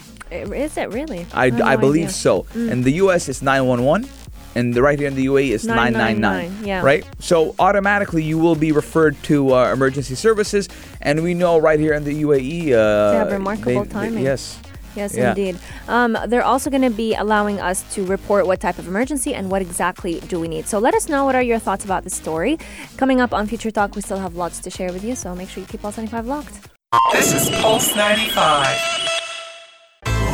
Is 0.53 0.77
it 0.77 0.91
really? 0.91 1.25
I, 1.33 1.49
no 1.49 1.63
I 1.65 1.75
believe 1.75 2.05
idea. 2.05 2.13
so. 2.13 2.45
In 2.55 2.81
the 2.83 2.91
US 2.93 3.29
it's 3.29 3.41
911, 3.41 4.07
and 4.55 4.73
the 4.73 4.81
right 4.81 4.97
here 4.99 5.07
in 5.07 5.15
the 5.15 5.25
UAE 5.27 5.49
is 5.51 5.65
999. 5.65 6.21
999, 6.21 6.67
yeah. 6.67 6.81
Right? 6.81 7.05
So 7.19 7.55
automatically 7.59 8.23
you 8.23 8.37
will 8.37 8.55
be 8.55 8.71
referred 8.71 9.15
to 9.23 9.53
uh, 9.53 9.71
emergency 9.73 10.15
services, 10.15 10.69
and 11.01 11.23
we 11.23 11.33
know 11.33 11.57
right 11.59 11.79
here 11.79 11.93
in 11.93 12.03
the 12.03 12.23
UAE. 12.23 12.71
Uh, 12.73 13.11
They 13.11 13.17
have 13.17 13.31
remarkable 13.31 13.85
timing. 13.85 14.23
yes. 14.23 14.59
Yes, 14.95 15.15
Yeah. 15.17 15.29
indeed. 15.29 15.57
Um, 15.87 16.15
they're 16.27 16.43
also 16.45 16.69
going 16.69 16.83
to 16.83 16.91
be 16.91 17.15
allowing 17.15 17.59
us 17.59 17.81
to 17.95 18.05
report 18.05 18.45
what 18.45 18.59
type 18.59 18.77
of 18.77 18.87
emergency 18.87 19.33
and 19.33 19.49
what 19.49 19.59
exactly 19.63 20.19
do 20.27 20.39
we 20.39 20.47
need. 20.47 20.67
So 20.67 20.77
let 20.77 20.93
us 20.93 21.09
know 21.09 21.25
what 21.25 21.33
are 21.33 21.41
your 21.41 21.57
thoughts 21.57 21.83
about 21.83 22.03
the 22.03 22.11
story. 22.11 22.59
Coming 22.95 23.19
up 23.19 23.33
on 23.33 23.47
Future 23.47 23.71
Talk, 23.71 23.95
we 23.95 24.01
still 24.03 24.19
have 24.19 24.35
lots 24.35 24.59
to 24.59 24.69
share 24.69 24.93
with 24.93 25.03
you, 25.03 25.15
so 25.15 25.33
make 25.33 25.49
sure 25.49 25.61
you 25.61 25.67
keep 25.67 25.81
Pulse 25.81 25.97
95 25.97 26.27
locked. 26.27 26.69
This 27.11 27.33
is 27.33 27.49
Pulse 27.59 27.95
95. 27.95 28.67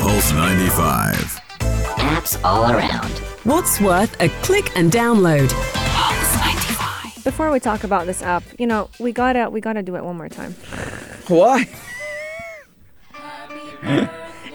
Pulse 0.01 0.31
95. 0.33 1.39
Apps 2.11 2.35
all 2.43 2.69
around. 2.69 3.08
What's 3.43 3.79
worth 3.79 4.19
a 4.21 4.29
click 4.43 4.75
and 4.75 4.91
download? 4.91 5.47
Before 7.23 7.51
we 7.51 7.59
talk 7.59 7.83
about 7.83 8.05
this 8.05 8.21
app, 8.21 8.43
you 8.57 8.67
know, 8.67 8.89
we 8.99 9.11
gotta 9.11 9.49
we 9.49 9.61
gotta 9.61 9.81
do 9.83 9.95
it 9.95 10.03
one 10.03 10.17
more 10.17 10.29
time. 10.29 10.53
Why? 11.27 11.65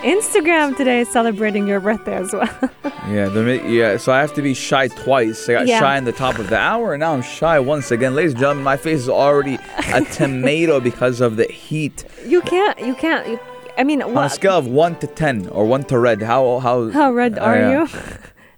Instagram 0.05 0.77
today 0.77 1.01
is 1.01 1.09
celebrating 1.09 1.67
your 1.67 1.81
birthday 1.81 2.17
as 2.17 2.33
well. 2.33 2.71
Yeah, 3.09 3.29
they're 3.29 3.63
yeah. 3.67 3.99
So 3.99 4.13
I 4.15 4.21
have 4.21 4.33
to 4.33 4.41
be 4.41 4.55
shy 4.55 4.89
twice. 4.89 5.47
I 5.47 5.53
got 5.53 5.67
Yeah. 5.67 5.79
shy 5.79 5.99
in 5.99 6.05
the 6.05 6.13
top 6.13 6.39
of 6.39 6.49
the 6.49 6.57
hour, 6.57 6.95
and 6.95 7.01
now 7.01 7.13
I'm 7.13 7.21
shy 7.21 7.59
once 7.61 7.91
again. 7.91 8.15
Ladies 8.15 8.33
and 8.33 8.41
gentlemen, 8.41 8.65
my 8.65 8.79
face 8.79 9.01
is 9.01 9.11
already 9.11 9.59
a 9.93 10.01
tomato 10.13 10.81
because 10.81 11.21
of 11.21 11.37
the 11.37 11.45
heat. 11.45 12.05
you 12.25 12.41
can't 12.41 12.79
you 12.81 12.95
can't 12.95 13.29
you, 13.29 13.39
I 13.77 13.85
mean 13.85 14.01
On 14.01 14.17
a 14.17 14.31
scale 14.31 14.57
of 14.57 14.67
one 14.67 14.97
to 15.01 15.07
ten, 15.07 15.49
or 15.49 15.67
one 15.67 15.85
to 15.85 15.99
red, 15.99 16.23
how 16.23 16.59
how 16.61 16.91
how 16.93 17.13
red 17.13 17.39
uh, 17.39 17.43
are 17.43 17.57
yeah. 17.59 17.83
you? 17.83 17.89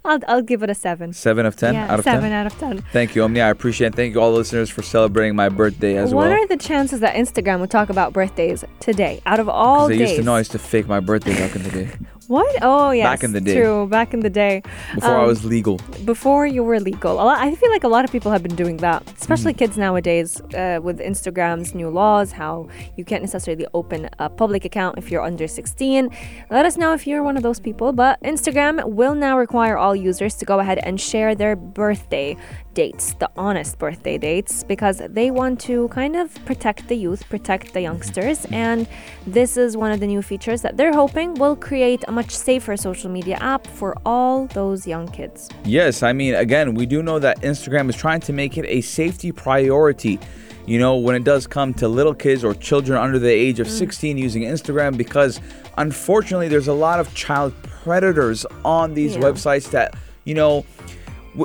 I'll 0.06 0.18
I'll 0.28 0.42
give 0.42 0.62
it 0.62 0.70
a 0.70 0.74
seven. 0.74 1.12
Seven 1.12 1.44
of 1.46 1.56
ten 1.56 1.74
yeah, 1.74 1.92
out 1.92 1.98
of 1.98 2.04
seven 2.04 2.22
ten. 2.30 2.32
out 2.32 2.46
of 2.46 2.58
ten. 2.58 2.78
Thank 2.92 3.14
you, 3.14 3.22
Omni. 3.24 3.40
I 3.40 3.48
appreciate 3.50 3.88
it. 3.88 3.94
Thank 3.94 4.14
you, 4.14 4.20
all 4.20 4.32
listeners, 4.32 4.70
for 4.70 4.82
celebrating 4.82 5.34
my 5.36 5.48
birthday 5.48 5.96
as 5.96 6.14
what 6.14 6.22
well. 6.22 6.30
What 6.30 6.38
are 6.40 6.46
the 6.46 6.56
chances 6.56 7.00
that 7.00 7.16
Instagram 7.16 7.60
would 7.60 7.70
talk 7.70 7.90
about 7.90 8.12
birthdays 8.12 8.64
today? 8.80 9.20
Out 9.26 9.40
of 9.40 9.48
all 9.48 9.88
Because 9.88 10.00
I 10.00 10.04
days. 10.04 10.10
used 10.10 10.20
to 10.20 10.24
know 10.24 10.34
I 10.34 10.38
used 10.38 10.52
to 10.52 10.58
fake 10.58 10.86
my 10.86 11.00
birthday 11.00 11.34
back 11.34 11.54
in 11.56 11.62
the 11.62 11.70
day, 11.70 11.90
what? 12.28 12.50
Oh 12.62 12.90
yes. 12.90 13.04
Back 13.06 13.24
in 13.24 13.32
the 13.32 13.40
day. 13.40 13.54
True. 13.54 13.86
Back 13.86 14.14
in 14.14 14.20
the 14.20 14.30
day. 14.30 14.62
before 14.94 15.10
I 15.16 15.22
Um, 15.22 15.26
was 15.26 15.44
legal. 15.44 15.78
before 16.04 16.46
you 16.46 16.62
were 16.64 16.80
legal. 16.80 17.12
A 17.14 17.24
lot, 17.24 17.38
I 17.40 17.54
feel 17.54 17.70
like 17.70 17.84
a 17.84 17.88
lot 17.88 18.04
of 18.04 18.10
people 18.12 18.30
have 18.32 18.42
been 18.42 18.56
doing 18.56 18.76
that, 18.78 19.02
especially 19.20 19.52
Mm. 19.54 19.58
kids 19.58 19.76
nowadays 19.78 20.40
uh, 20.54 20.78
with 20.82 20.98
Instagram's 21.00 21.74
new 21.74 21.88
laws, 21.90 22.32
how 22.32 22.66
you 22.96 23.04
can't 23.04 23.22
necessarily 23.22 23.66
open 23.74 24.08
a 24.18 24.28
public 24.28 24.64
account 24.64 24.98
if 24.98 25.10
you're 25.10 25.22
under 25.22 25.46
16. 25.46 26.10
Let 26.50 26.64
us 26.66 26.76
know 26.76 26.92
if 26.92 27.06
you're 27.06 27.22
one 27.22 27.36
of 27.36 27.42
those 27.42 27.60
people. 27.60 27.92
But 27.92 28.18
Instagram 28.22 28.74
will 28.98 29.14
now 29.14 29.38
require 29.38 29.76
all 29.76 29.94
users 29.96 30.34
to 30.36 30.44
go 30.44 30.58
ahead 30.60 30.78
and 30.86 31.00
share 31.00 31.34
their 31.34 31.54
birthday 31.56 32.36
dates, 32.76 33.14
the 33.14 33.30
honest 33.36 33.78
birthday 33.78 34.18
dates, 34.18 34.62
because 34.62 34.98
they 35.08 35.30
want 35.30 35.58
to 35.62 35.88
kind 35.88 36.14
of 36.14 36.32
protect 36.44 36.86
the 36.86 36.94
youth, 36.94 37.28
protect 37.28 37.72
the 37.72 37.80
youngsters. 37.80 38.40
Mm-hmm. 38.40 38.54
And 38.54 38.88
this 39.26 39.56
is 39.56 39.76
one 39.76 39.90
of 39.90 39.98
the 39.98 40.06
new 40.06 40.22
features 40.22 40.60
that 40.62 40.76
they're 40.76 40.92
hoping 40.92 41.34
will 41.34 41.56
create 41.56 42.04
a 42.06 42.12
much 42.12 42.30
safer 42.30 42.76
social 42.76 43.10
media 43.10 43.36
app 43.40 43.66
for 43.66 43.96
all 44.04 44.46
those 44.48 44.86
young 44.86 45.08
kids. 45.08 45.48
Yes, 45.64 46.02
I 46.04 46.12
mean, 46.12 46.34
again, 46.34 46.74
we 46.74 46.86
do 46.86 47.02
know 47.02 47.18
that 47.18 47.40
Instagram 47.40 47.88
is 47.88 47.96
trying 47.96 48.20
to 48.20 48.32
make 48.32 48.56
it 48.58 48.66
a 48.66 48.82
safety 48.82 49.32
priority. 49.32 50.20
You 50.66 50.78
know, 50.78 50.96
when 50.96 51.14
it 51.16 51.24
does 51.24 51.46
come 51.46 51.72
to 51.74 51.88
little 51.88 52.14
kids 52.14 52.44
or 52.44 52.52
children 52.52 52.98
under 52.98 53.18
the 53.18 53.30
age 53.30 53.58
of 53.60 53.68
mm. 53.68 53.78
16 53.78 54.18
using 54.18 54.42
Instagram, 54.42 54.96
because 54.96 55.40
unfortunately, 55.78 56.48
there's 56.48 56.68
a 56.68 56.74
lot 56.74 57.00
of 57.00 57.12
child 57.14 57.54
predators 57.62 58.44
on 58.64 58.92
these 58.92 59.14
Yeah. 59.14 59.22
websites 59.22 59.70
that, 59.70 59.94
you 60.24 60.34
know, 60.34 60.64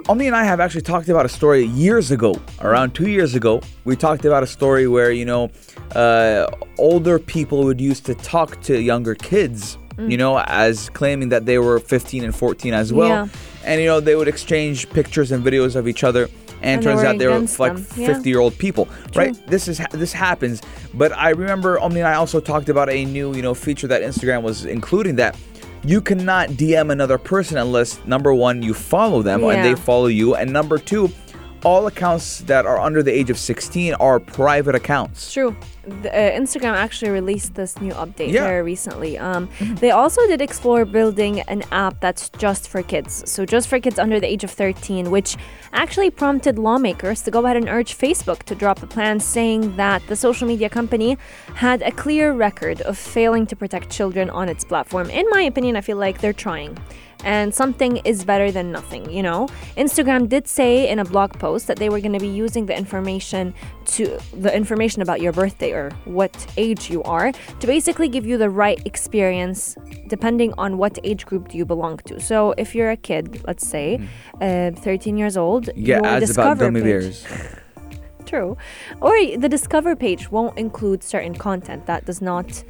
Omni 0.08 0.28
and 0.28 0.36
I 0.36 0.44
have 0.44 0.60
actually 0.60 0.82
talked 0.84 1.10
about 1.10 1.26
a 1.26 1.30
story 1.30 1.64
years 1.66 2.12
ago, 2.12 2.40
around 2.62 2.94
two 2.94 3.10
years 3.10 3.36
ago. 3.36 3.62
We 3.84 3.96
talked 3.96 4.24
about 4.26 4.42
a 4.44 4.48
story 4.48 4.88
where, 4.88 5.12
you 5.12 5.26
know, 5.26 5.52
uh, 5.96 6.48
older 6.78 7.20
people 7.20 7.64
would 7.66 7.82
used 7.82 8.06
to 8.06 8.16
talk 8.16 8.62
to 8.64 8.82
younger 8.82 9.16
kids, 9.16 9.78
you 9.98 10.18
know, 10.18 10.40
as 10.40 10.90
claiming 10.92 11.30
that 11.30 11.46
they 11.46 11.60
were 11.60 11.80
15 11.80 12.24
and 12.24 12.36
14 12.36 12.74
as 12.74 12.94
well. 12.94 13.10
Yeah. 13.10 13.28
And, 13.66 13.82
you 13.82 13.88
know, 13.88 14.00
they 14.00 14.16
would 14.16 14.28
exchange 14.28 14.90
pictures 14.90 15.32
and 15.32 15.44
videos 15.44 15.76
of 15.76 15.88
each 15.88 16.04
other. 16.04 16.30
And, 16.64 16.76
And 16.76 16.84
turns 16.84 17.04
out 17.04 17.18
they 17.18 17.28
were 17.28 17.40
like 17.40 17.76
them. 17.76 17.86
Yeah. 17.96 18.14
50 18.14 18.30
year 18.30 18.40
old 18.40 18.58
people, 18.58 18.88
right? 19.16 19.36
This 19.48 19.68
is 19.68 19.82
this 19.92 20.14
happens. 20.14 20.62
But 20.94 21.12
I 21.18 21.30
remember 21.32 21.80
Omni 21.80 22.00
and 22.00 22.08
I 22.08 22.14
also 22.14 22.40
talked 22.40 22.70
about 22.70 22.88
a 22.90 23.04
new, 23.04 23.36
you 23.36 23.42
know, 23.42 23.56
feature 23.56 23.88
that 23.88 24.04
Instagram 24.04 24.44
was 24.44 24.66
including 24.66 25.16
that 25.16 25.36
you 25.84 26.02
cannot 26.02 26.50
DM 26.50 26.92
another 26.92 27.18
person 27.18 27.58
unless 27.58 28.04
number 28.06 28.34
one 28.34 28.62
you 28.62 28.74
follow 28.74 29.22
them 29.22 29.42
and 29.44 29.66
they 29.66 29.76
follow 29.76 30.08
you, 30.08 30.36
and 30.36 30.52
number 30.52 30.78
two, 30.78 31.10
all 31.64 31.88
accounts 31.88 32.40
that 32.42 32.66
are 32.66 32.80
under 32.80 33.04
the 33.04 33.12
age 33.12 33.30
of 33.30 33.38
16 33.38 33.94
are 33.96 34.20
private 34.20 34.76
accounts. 34.76 35.32
True. 35.32 35.56
The, 36.04 36.10
uh, 36.12 36.40
Instagram 36.40 36.74
actually 36.74 37.12
released 37.12 37.56
this 37.56 37.80
new 37.82 37.92
update 37.94 38.32
Yeah. 38.32 38.44
very 38.44 38.62
recently. 38.62 39.18
Um, 39.18 39.50
they 39.60 39.92
also 39.92 40.26
did 40.28 40.42
explore 40.42 40.86
building 40.86 41.42
an 41.42 41.64
app 41.72 42.00
that's 42.00 42.30
just 42.38 42.68
for 42.68 42.84
kids. 42.84 43.24
So, 43.30 43.46
just 43.46 43.68
for 43.68 43.80
kids 43.80 43.98
under 43.98 44.20
the 44.20 44.28
age 44.28 44.44
of 44.44 44.52
13, 44.52 45.10
which 45.10 45.38
actually 45.74 46.12
prompted 46.12 46.60
lawmakers 46.60 47.22
to 47.24 47.32
go 47.32 47.44
ahead 47.46 47.58
and 47.58 47.68
urge 47.68 47.98
Facebook 47.98 48.44
to 48.44 48.56
drop 48.56 48.84
a 48.84 48.88
plan 48.88 49.20
saying 49.20 49.76
that 49.78 50.06
the 50.08 50.16
social 50.16 50.48
media 50.48 50.70
company 50.70 51.18
had 51.56 51.82
a 51.82 51.92
clear 51.92 52.32
record 52.32 52.82
of 52.82 52.98
failing 52.98 53.46
to 53.48 53.56
protect 53.56 53.90
children 53.90 54.30
on 54.30 54.50
its 54.50 54.64
platform. 54.64 55.10
In 55.10 55.26
my 55.30 55.42
opinion, 55.42 55.76
I 55.76 55.82
feel 55.82 55.98
like 55.98 56.22
they're 56.22 56.34
trying 56.34 56.78
and 57.24 57.54
something 57.54 57.98
is 57.98 58.24
better 58.24 58.52
than 58.52 58.72
nothing, 58.72 59.10
you 59.12 59.24
know? 59.24 59.48
Instagram 59.78 60.28
did 60.28 60.48
say 60.48 60.90
in 60.90 61.00
a 61.00 61.06
blog 61.06 61.34
post 61.40 61.68
that 61.68 61.78
they 61.78 61.90
were 61.90 62.00
going 62.00 62.14
to 62.14 62.20
be 62.20 62.28
using 62.28 62.66
the 62.66 62.78
information 62.78 63.54
to 63.86 64.18
the 64.34 64.56
information 64.56 65.02
about 65.02 65.22
your 65.22 65.32
birthday 65.32 65.72
or 65.72 65.92
what 66.06 66.34
age 66.58 66.90
you 66.90 67.04
are 67.04 67.32
to 67.60 67.68
basically 67.68 68.08
give 68.08 68.26
you 68.26 68.38
the 68.38 68.50
right 68.50 68.82
experience 68.86 69.76
depending 70.08 70.54
on 70.58 70.78
what 70.78 70.98
age 71.04 71.26
group 71.26 71.50
do 71.50 71.58
you 71.58 71.66
belong 71.66 71.98
to. 72.00 72.20
So 72.20 72.54
if 72.58 72.76
you're 72.76 72.92
a 72.92 72.98
kid, 72.98 73.44
let's 73.48 73.66
say, 73.66 74.00
uh, 74.42 74.72
13 74.72 75.18
years 75.18 75.38
old, 75.38 75.70
yeah, 75.76 75.98
your 75.98 76.06
ads 76.06 76.32
about 76.32 76.58
gummy 76.58 76.82
bears. 76.82 77.26
True. 78.26 78.56
Or 79.02 79.12
the 79.38 79.50
Discover 79.50 79.96
page 79.96 80.32
won't 80.32 80.58
include 80.58 81.04
certain 81.04 81.36
content 81.36 81.86
that 81.88 82.06
does 82.06 82.22
not 82.22 82.64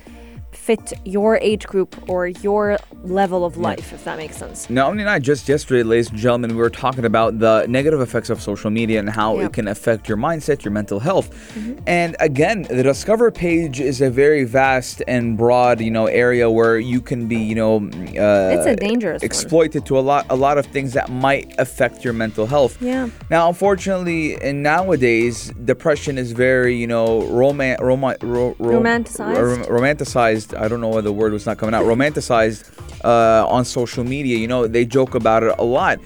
fit 0.51 0.93
your 1.05 1.37
age 1.37 1.65
group 1.65 1.95
or 2.09 2.27
your 2.27 2.77
level 3.03 3.45
of 3.45 3.57
life, 3.57 3.93
if 3.93 4.03
that 4.05 4.17
makes 4.17 4.37
sense. 4.37 4.69
Now, 4.69 4.87
Omni 4.89 5.01
and 5.03 5.09
I 5.09 5.19
just 5.19 5.47
yesterday, 5.49 5.83
ladies 5.83 6.09
and 6.09 6.17
gentlemen, 6.19 6.51
we 6.51 6.57
were 6.57 6.69
talking 6.69 7.05
about 7.05 7.39
the 7.39 7.65
negative 7.67 7.99
effects 8.01 8.29
of 8.29 8.41
social 8.41 8.69
media 8.69 8.99
and 8.99 9.09
how 9.09 9.37
Yeah. 9.37 9.45
it 9.45 9.53
can 9.53 9.67
affect 9.67 10.07
your 10.07 10.17
mindset, 10.17 10.63
your 10.63 10.71
mental 10.71 10.99
health. 10.99 11.29
Mm-hmm. 11.55 11.79
And 11.87 12.15
again, 12.19 12.63
the 12.63 12.83
Discover 12.83 13.31
page 13.31 13.79
is 13.79 14.01
a 14.01 14.09
very 14.09 14.43
vast 14.43 15.01
and 15.07 15.37
broad, 15.37 15.79
you 15.81 15.89
know, 15.91 16.05
area 16.07 16.49
where 16.49 16.77
you 16.77 17.01
can 17.01 17.27
be, 17.27 17.37
you 17.37 17.55
know, 17.55 17.77
uh, 17.77 18.55
It's 18.55 18.65
a 18.67 18.75
dangerous 18.75 19.21
one. 19.21 19.25
exploited 19.25 19.85
to 19.87 19.97
a 19.97 20.01
lot, 20.01 20.25
a 20.29 20.35
lot 20.35 20.57
of 20.57 20.65
things 20.67 20.93
that 20.93 21.09
might 21.09 21.53
affect 21.57 22.03
your 22.03 22.13
mental 22.13 22.45
health. 22.45 22.77
Yeah. 22.81 23.07
Now, 23.29 23.47
unfortunately, 23.49 24.35
and 24.41 24.61
nowadays, 24.61 25.51
depression 25.63 26.17
is 26.17 26.33
very, 26.33 26.75
you 26.75 26.87
know, 26.87 27.21
roman, 27.23 27.77
ro, 27.79 27.95
ro- 28.21 28.55
Romanticized? 28.59 29.67
ro- 29.69 29.79
romanticized. 29.79 30.40
I 30.53 30.67
don't 30.67 30.81
know 30.81 30.89
why 30.89 31.01
the 31.01 31.11
word 31.11 31.33
was 31.33 31.45
not 31.45 31.57
coming 31.57 31.73
out. 31.73 31.85
Romanticized 31.85 32.69
uh, 33.03 33.47
on 33.47 33.65
social 33.65 34.03
media. 34.03 34.37
You 34.37 34.47
know, 34.47 34.67
they 34.67 34.85
joke 34.85 35.15
about 35.15 35.43
it 35.43 35.55
a 35.57 35.63
lot. 35.63 35.99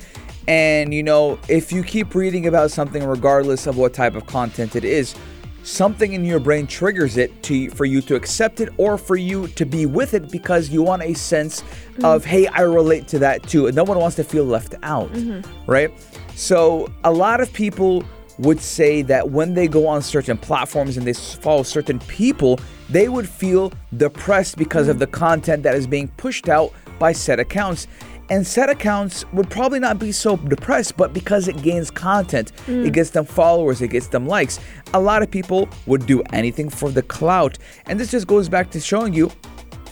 And 0.48 0.94
you 0.94 1.04
know, 1.04 1.40
if 1.50 1.72
you 1.72 1.84
keep 1.84 2.14
reading 2.14 2.48
about 2.48 2.72
something, 2.72 3.06
regardless 3.06 3.68
of 3.68 3.78
what 3.78 3.94
type 3.94 4.16
of 4.16 4.26
content 4.28 4.76
it 4.76 4.86
is, 4.86 5.16
something 5.66 6.14
in 6.14 6.24
your 6.24 6.40
brain 6.40 6.68
triggers 6.68 7.18
it 7.18 7.42
to 7.42 7.70
for 7.72 7.86
you 7.86 8.00
to 8.00 8.16
accept 8.16 8.62
it 8.62 8.70
or 8.78 9.00
for 9.00 9.16
you 9.16 9.48
to 9.48 9.66
be 9.66 9.88
with 9.88 10.14
it 10.14 10.30
because 10.30 10.70
you 10.70 10.84
want 10.84 11.02
a 11.02 11.16
sense 11.16 11.64
of 12.04 12.24
hey 12.24 12.46
i 12.50 12.62
relate 12.62 13.08
to 13.08 13.18
that 13.18 13.42
too 13.42 13.66
and 13.66 13.76
no 13.76 13.84
one 13.84 13.98
wants 13.98 14.16
to 14.16 14.24
feel 14.24 14.46
left 14.46 14.76
out 14.84 15.10
right 15.66 15.92
so 16.36 16.88
a 17.04 17.12
lot 17.12 17.42
of 17.42 17.52
people 17.52 18.04
would 18.38 18.60
say 18.60 19.02
that 19.02 19.30
when 19.30 19.54
they 19.54 19.68
go 19.68 19.88
on 19.88 20.02
certain 20.02 20.38
platforms 20.38 20.98
and 20.98 21.08
they 21.08 21.14
follow 21.14 21.64
certain 21.64 22.00
people 22.00 22.60
they 22.90 23.10
would 23.10 23.28
feel 23.28 23.72
depressed 23.98 24.58
because 24.58 24.88
of 24.88 25.00
the 25.00 25.08
content 25.08 25.64
that 25.64 25.76
is 25.76 25.88
being 25.88 26.08
pushed 26.10 26.50
out 26.50 26.72
by 27.00 27.12
said 27.12 27.40
accounts 27.40 27.88
and 28.30 28.46
said 28.46 28.70
accounts 28.70 29.24
would 29.34 29.50
probably 29.50 29.80
not 29.80 30.00
be 30.00 30.12
so 30.12 30.36
depressed, 30.38 30.98
but 30.98 31.14
because 31.14 31.48
it 31.48 31.62
gains 31.62 31.92
content, 31.92 32.52
it 32.68 32.92
gets 32.92 33.12
them 33.12 33.26
followers, 33.26 33.82
it 33.82 33.90
gets 33.90 34.08
them 34.08 34.26
likes. 34.26 34.60
A 34.96 35.00
lot 35.00 35.22
of 35.22 35.30
people 35.30 35.70
would 35.86 36.08
do 36.08 36.24
anything 36.34 36.70
for 36.70 36.90
the 36.90 37.04
clout. 37.04 37.60
And 37.86 38.00
this 38.00 38.12
just 38.12 38.26
goes 38.26 38.50
back 38.50 38.72
to 38.72 38.80
showing 38.80 39.14
you 39.14 39.32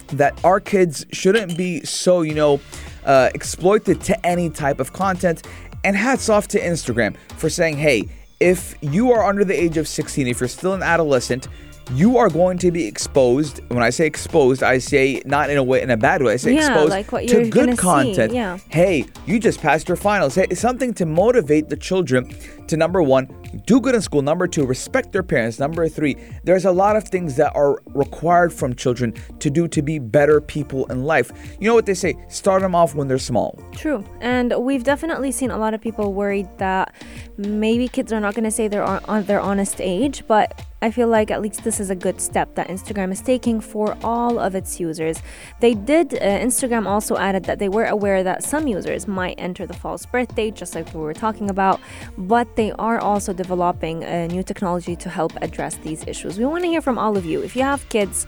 that 0.07 0.39
our 0.43 0.59
kids 0.59 1.05
shouldn't 1.11 1.57
be 1.57 1.81
so, 1.83 2.21
you 2.21 2.33
know, 2.33 2.59
uh, 3.05 3.29
exploited 3.35 4.01
to 4.01 4.25
any 4.25 4.49
type 4.49 4.79
of 4.79 4.93
content. 4.93 5.45
And 5.83 5.95
hats 5.95 6.29
off 6.29 6.47
to 6.49 6.59
Instagram 6.59 7.15
for 7.37 7.49
saying, 7.49 7.77
hey, 7.77 8.07
if 8.39 8.75
you 8.81 9.11
are 9.11 9.23
under 9.23 9.43
the 9.43 9.59
age 9.59 9.77
of 9.77 9.87
16, 9.87 10.27
if 10.27 10.39
you're 10.39 10.47
still 10.47 10.73
an 10.73 10.83
adolescent, 10.83 11.47
you 11.91 12.17
are 12.17 12.29
going 12.29 12.57
to 12.59 12.71
be 12.71 12.85
exposed. 12.85 13.59
When 13.69 13.83
I 13.83 13.89
say 13.89 14.05
exposed, 14.07 14.63
I 14.63 14.77
say 14.77 15.21
not 15.25 15.49
in 15.49 15.57
a 15.57 15.63
way 15.63 15.81
in 15.81 15.89
a 15.89 15.97
bad 15.97 16.23
way. 16.23 16.33
I 16.33 16.35
say 16.37 16.53
Yeah, 16.53 16.67
exposed 16.67 16.89
like 16.91 17.09
to 17.27 17.49
good 17.49 17.71
see, 17.71 17.75
content. 17.77 18.33
yeah. 18.33 18.57
Hey, 18.69 19.05
you 19.25 19.39
just 19.39 19.59
passed 19.61 19.87
your 19.87 19.97
finals. 19.97 20.35
Hey, 20.35 20.47
something 20.53 20.93
to 20.95 21.05
motivate 21.05 21.69
the 21.69 21.77
children 21.77 22.33
to 22.67 22.77
number 22.77 23.03
one, 23.03 23.27
do 23.65 23.81
good 23.81 23.93
in 23.93 24.01
school. 24.01 24.21
Number 24.21 24.47
two, 24.47 24.65
respect 24.65 25.11
their 25.11 25.21
parents. 25.23 25.59
Number 25.59 25.87
three, 25.89 26.15
there's 26.43 26.65
a 26.65 26.71
lot 26.71 26.95
of 26.95 27.03
things 27.03 27.35
that 27.35 27.53
are 27.55 27.81
required 27.87 28.53
from 28.53 28.73
children 28.73 29.13
to 29.39 29.49
do 29.49 29.67
to 29.67 29.81
be 29.81 29.99
better 29.99 30.39
people 30.39 30.85
in 30.85 31.03
life. 31.03 31.31
You 31.59 31.67
know 31.67 31.75
what 31.75 31.85
they 31.85 31.93
say? 31.93 32.15
Start 32.29 32.61
them 32.61 32.73
off 32.73 32.95
when 32.95 33.07
they're 33.09 33.19
small. 33.19 33.59
True. 33.73 34.03
And 34.21 34.53
we've 34.57 34.83
definitely 34.83 35.31
seen 35.31 35.51
a 35.51 35.57
lot 35.57 35.73
of 35.73 35.81
people 35.81 36.13
worried 36.13 36.47
that 36.57 36.93
maybe 37.37 37.87
kids 37.89 38.13
are 38.13 38.19
not 38.21 38.33
going 38.33 38.45
to 38.45 38.51
say 38.51 38.67
they're 38.67 38.83
on 38.83 39.23
their 39.25 39.41
honest 39.41 39.81
age, 39.81 40.23
but 40.27 40.65
I 40.83 40.91
feel 40.91 41.07
like 41.07 41.31
at 41.31 41.41
least 41.41 41.63
this 41.63 41.79
is 41.79 41.89
a 41.89 41.95
good 41.95 42.19
step 42.19 42.55
that 42.55 42.67
Instagram 42.67 43.09
is 43.13 43.21
taking 43.21 43.61
for 43.61 43.95
all 44.03 44.37
of 44.37 44.53
its 44.53 44.81
users. 44.81 45.17
They 45.61 45.73
did, 45.75 46.07
uh, 46.15 46.19
Instagram 46.49 46.85
also 46.93 47.15
added 47.15 47.45
that 47.45 47.57
they 47.59 47.69
were 47.69 47.85
aware 47.85 48.21
that 48.21 48.43
some 48.43 48.67
users 48.67 49.07
might 49.07 49.35
enter 49.37 49.65
the 49.65 49.73
false 49.73 50.05
birthday, 50.05 50.51
just 50.51 50.75
like 50.75 50.93
we 50.93 50.99
were 50.99 51.13
talking 51.13 51.49
about, 51.49 51.79
but 52.17 52.47
they 52.57 52.73
are 52.73 52.99
also 52.99 53.31
developing 53.31 54.03
a 54.03 54.27
new 54.27 54.43
technology 54.43 54.95
to 54.97 55.09
help 55.09 55.31
address 55.41 55.75
these 55.87 56.05
issues. 56.05 56.37
We 56.37 56.43
want 56.45 56.63
to 56.65 56.69
hear 56.69 56.81
from 56.81 56.97
all 56.97 57.15
of 57.15 57.23
you. 57.25 57.41
If 57.41 57.55
you 57.55 57.61
have 57.63 57.87
kids, 57.87 58.27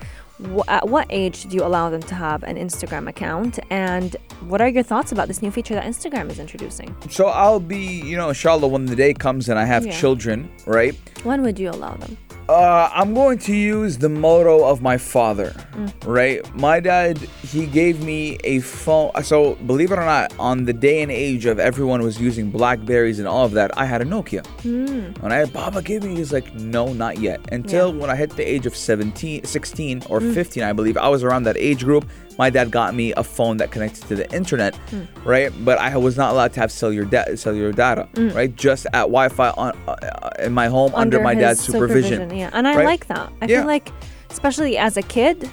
at 0.70 0.88
what 0.88 1.08
age 1.10 1.44
do 1.50 1.58
you 1.58 1.63
allow 1.63 1.89
them 1.89 2.04
to 2.04 2.15
have 2.15 2.44
an 2.44 2.56
Instagram 2.56 3.10
account? 3.10 3.60
And 3.70 4.15
what 4.48 4.62
are 4.62 4.70
your 4.70 4.84
thoughts 4.84 5.12
about 5.12 5.28
this 5.28 5.41
new 5.41 5.52
feature 5.52 5.74
that 5.76 5.86
Instagram 5.86 6.30
is 6.32 6.39
introducing? 6.39 6.96
So 7.10 7.28
I'll 7.28 7.60
be, 7.60 7.84
you 8.10 8.15
know, 8.15 8.30
inshallah, 8.30 8.68
when 8.68 8.86
the 8.86 8.96
day 8.96 9.13
comes 9.13 9.50
and 9.50 9.60
I 9.60 9.65
have 9.65 9.86
Yeah. 9.86 10.00
children, 10.00 10.50
right? 10.65 10.96
When 11.24 11.41
would 11.41 11.60
you 11.60 11.70
allow 11.70 11.96
them? 11.96 12.18
Uh, 12.47 12.89
I'm 12.93 13.15
going 13.15 13.39
to 13.39 13.55
use 13.55 13.97
the 13.97 14.10
motto 14.10 14.63
of 14.63 14.79
my 14.79 14.99
father, 14.99 15.49
mm. 15.71 15.91
right? 16.05 16.55
My 16.55 16.79
dad, 16.79 17.17
he 17.17 17.65
gave 17.65 18.03
me 18.03 18.38
a 18.43 18.60
phone. 18.60 19.12
So, 19.23 19.55
believe 19.55 19.91
it 19.91 19.97
or 19.97 20.05
not, 20.05 20.31
on 20.38 20.65
the 20.65 20.73
day 20.73 21.01
and 21.01 21.12
age 21.12 21.47
of 21.47 21.58
everyone 21.58 22.03
was 22.03 22.21
using 22.21 22.51
Blackberries 22.51 23.17
and 23.17 23.27
all 23.27 23.45
of 23.45 23.53
that, 23.53 23.75
I 23.75 23.86
had 23.86 24.03
a 24.03 24.05
Nokia. 24.05 24.43
Mm. 24.62 25.23
And 25.23 25.34
I 25.34 25.38
had 25.38 25.53
Baba 25.53 25.81
give 25.81 26.03
me, 26.03 26.15
he's 26.15 26.31
like, 26.31 26.53
no, 26.53 26.93
not 26.93 27.17
yet. 27.17 27.41
Until 27.51 27.91
when 27.91 28.12
I 28.12 28.15
hit 28.15 28.29
the 28.36 28.47
age 28.47 28.67
of 28.67 28.75
17, 28.75 29.43
16 29.43 30.03
or 30.08 30.19
mm. 30.19 30.34
15, 30.36 30.62
I 30.62 30.73
believe, 30.73 30.97
I 30.97 31.10
was 31.10 31.23
around 31.23 31.43
that 31.43 31.58
age 31.58 31.84
group. 31.84 32.08
My 32.38 32.50
dad 32.50 32.69
got 32.71 32.93
me 32.93 33.13
a 33.13 33.24
phone 33.24 33.58
that 33.58 33.71
connected 33.71 34.04
to 34.08 34.15
the 34.15 34.30
internet, 34.36 34.78
right? 35.24 35.52
But 35.63 35.78
I 35.78 35.95
was 35.98 36.17
not 36.17 36.32
allowed 36.34 36.54
to 36.54 36.60
have 36.60 36.71
cellular, 36.71 37.06
da- 37.06 37.36
cellular 37.36 37.71
data, 37.71 38.08
right? 38.34 38.54
Just 38.56 38.86
at 38.88 39.04
Wi-Fi 39.08 39.50
on 39.52 39.78
uh, 39.88 40.30
in 40.39 40.54
my 40.54 40.67
home 40.67 40.91
under, 40.95 41.21
my 41.21 41.34
his 41.36 41.41
dad's 41.41 41.60
supervision. 41.62 42.36
Yeah, 42.36 42.50
and 42.54 42.67
I 42.67 42.76
right? 42.76 42.86
like 42.86 43.08
that. 43.08 43.32
I 43.41 43.45
Yeah. 43.45 43.60
feel 43.60 43.67
like, 43.67 43.89
especially 44.30 44.78
as 44.78 44.98
a 44.98 45.02
kid, 45.02 45.50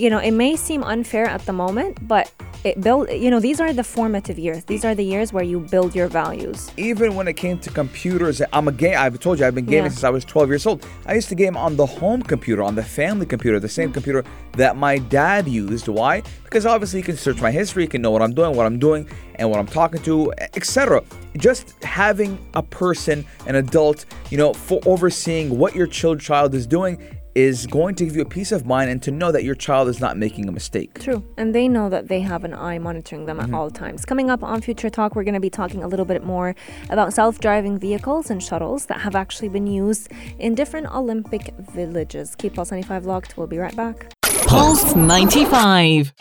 you 0.00 0.08
know, 0.08 0.18
it 0.18 0.30
may 0.30 0.56
seem 0.56 0.82
unfair 0.82 1.26
at 1.26 1.44
the 1.44 1.52
moment, 1.52 2.08
but 2.08 2.32
it 2.64 2.80
build. 2.80 3.10
You 3.10 3.30
know, 3.30 3.40
these 3.40 3.60
are 3.60 3.72
the 3.72 3.84
formative 3.84 4.38
years. 4.38 4.64
These 4.64 4.84
are 4.84 4.94
the 4.94 5.04
years 5.04 5.32
where 5.32 5.44
you 5.44 5.60
build 5.60 5.94
your 5.94 6.08
values. 6.08 6.70
even 6.76 7.14
when 7.14 7.28
it 7.28 7.34
came 7.34 7.58
to 7.58 7.70
computers, 7.70 8.40
I'm 8.52 8.68
a 8.68 8.72
game. 8.72 8.96
I've 8.96 9.18
told 9.20 9.38
you 9.38 9.46
I've 9.46 9.54
been 9.54 9.66
gaming 9.66 9.84
Yeah. 9.84 9.88
since 9.90 10.04
I 10.04 10.10
was 10.10 10.24
12 10.24 10.48
years 10.48 10.66
old. 10.66 10.86
I 11.06 11.14
used 11.14 11.28
to 11.28 11.34
game 11.34 11.56
on 11.56 11.76
the 11.76 11.86
home 11.86 12.22
computer, 12.22 12.62
on 12.62 12.74
the 12.74 12.82
family 12.82 13.26
computer, 13.26 13.60
the 13.60 13.68
same 13.68 13.90
mm. 13.90 13.94
computer 13.94 14.24
that 14.56 14.76
my 14.76 14.98
dad 14.98 15.46
used. 15.46 15.88
Why? 15.88 16.22
Because 16.44 16.64
obviously 16.64 17.00
you 17.00 17.04
can 17.04 17.16
search 17.16 17.40
my 17.40 17.50
history, 17.50 17.82
you 17.82 17.88
can 17.88 18.02
know 18.02 18.10
what 18.10 18.22
I'm 18.22 18.34
doing, 18.34 18.56
what 18.56 18.66
I'm 18.66 18.78
doing, 18.78 19.08
and 19.36 19.50
what 19.50 19.58
I'm 19.58 19.66
talking 19.66 20.02
to, 20.02 20.32
etc. 20.54 21.02
Just 21.36 21.82
having 21.84 22.38
a 22.54 22.62
person, 22.62 23.24
an 23.46 23.56
adult, 23.56 24.06
you 24.30 24.38
know, 24.38 24.52
for 24.54 24.80
overseeing 24.86 25.58
what 25.58 25.74
your 25.74 25.86
child 25.86 26.20
child 26.20 26.54
is 26.54 26.66
doing 26.66 26.98
is 27.34 27.66
going 27.66 27.94
to 27.94 28.04
give 28.04 28.16
you 28.16 28.22
a 28.22 28.28
peace 28.28 28.50
of 28.52 28.66
mind 28.66 28.90
and 28.90 29.02
to 29.02 29.10
know 29.10 29.30
that 29.30 29.44
your 29.44 29.54
child 29.54 29.88
is 29.88 30.00
not 30.00 30.16
making 30.16 30.48
a 30.48 30.52
mistake. 30.52 30.98
True. 31.00 31.22
And 31.36 31.54
they 31.54 31.68
know 31.68 31.88
that 31.88 32.08
they 32.08 32.20
have 32.20 32.42
an 32.44 32.52
eye 32.54 32.78
monitoring 32.78 33.26
them 33.26 33.38
Mm-hmm. 33.38 33.54
at 33.54 33.58
all 33.58 33.70
times. 33.70 34.04
Coming 34.04 34.30
up 34.30 34.42
on 34.42 34.60
Future 34.60 34.90
Talk, 34.90 35.14
we're 35.14 35.22
going 35.24 35.34
to 35.34 35.40
be 35.40 35.50
talking 35.50 35.82
a 35.82 35.88
little 35.88 36.04
bit 36.04 36.24
more 36.24 36.54
about 36.90 37.12
self 37.12 37.38
driving 37.38 37.78
vehicles 37.78 38.30
and 38.30 38.42
shuttles 38.42 38.86
that 38.86 39.00
have 39.00 39.14
actually 39.14 39.48
been 39.48 39.66
used 39.66 40.08
in 40.38 40.54
different 40.54 40.88
Olympic 40.92 41.54
villages. 41.58 42.34
Keep 42.36 42.54
Pulse 42.54 42.70
95 42.72 43.06
locked. 43.06 43.36
We'll 43.36 43.46
be 43.46 43.58
right 43.58 43.74
back. 43.76 44.12
Pulse 44.46 44.94
95. 44.96 46.12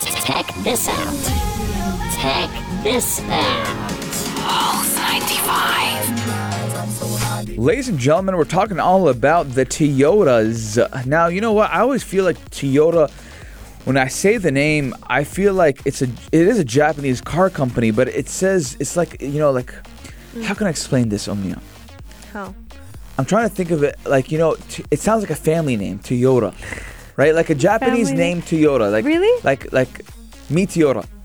Check 0.00 0.46
this 0.64 0.88
out. 0.88 1.24
Check 2.20 2.50
this 2.82 3.20
out. 3.28 3.67
Ladies 7.58 7.88
and 7.88 7.98
gentlemen, 7.98 8.36
we're 8.36 8.44
talking 8.44 8.78
all 8.78 9.08
about 9.08 9.50
the 9.50 9.66
Toyotas. 9.66 11.04
Now, 11.06 11.26
you 11.26 11.40
know 11.40 11.52
what? 11.52 11.72
I 11.72 11.80
always 11.80 12.04
feel 12.04 12.22
like 12.22 12.38
Toyota. 12.52 13.10
When 13.84 13.96
I 13.96 14.06
say 14.06 14.36
the 14.36 14.52
name, 14.52 14.94
I 15.08 15.24
feel 15.24 15.54
like 15.54 15.80
it's 15.84 16.00
a 16.00 16.04
it 16.30 16.46
is 16.46 16.60
a 16.60 16.64
Japanese 16.64 17.20
car 17.20 17.50
company, 17.50 17.90
but 17.90 18.06
it 18.06 18.28
says 18.28 18.76
it's 18.78 18.96
like 18.96 19.20
you 19.20 19.40
know 19.40 19.50
like 19.50 19.74
mm. 20.34 20.44
how 20.44 20.54
can 20.54 20.68
I 20.68 20.70
explain 20.70 21.08
this, 21.08 21.26
Omnia? 21.26 21.60
How? 22.32 22.54
I'm 23.18 23.24
trying 23.24 23.48
to 23.48 23.52
think 23.52 23.72
of 23.72 23.82
it 23.82 23.96
like 24.06 24.30
you 24.30 24.38
know 24.38 24.54
t- 24.68 24.84
it 24.92 25.00
sounds 25.00 25.22
like 25.22 25.30
a 25.30 25.42
family 25.50 25.76
name, 25.76 25.98
Toyota, 25.98 26.54
right? 27.16 27.34
Like 27.34 27.50
a 27.50 27.56
Japanese 27.56 28.10
Family 28.10 28.22
name, 28.22 28.42
Toyota. 28.42 28.92
Like 28.92 29.04
Really? 29.04 29.42
Like 29.42 29.72
like 29.72 30.04
me 30.48 30.64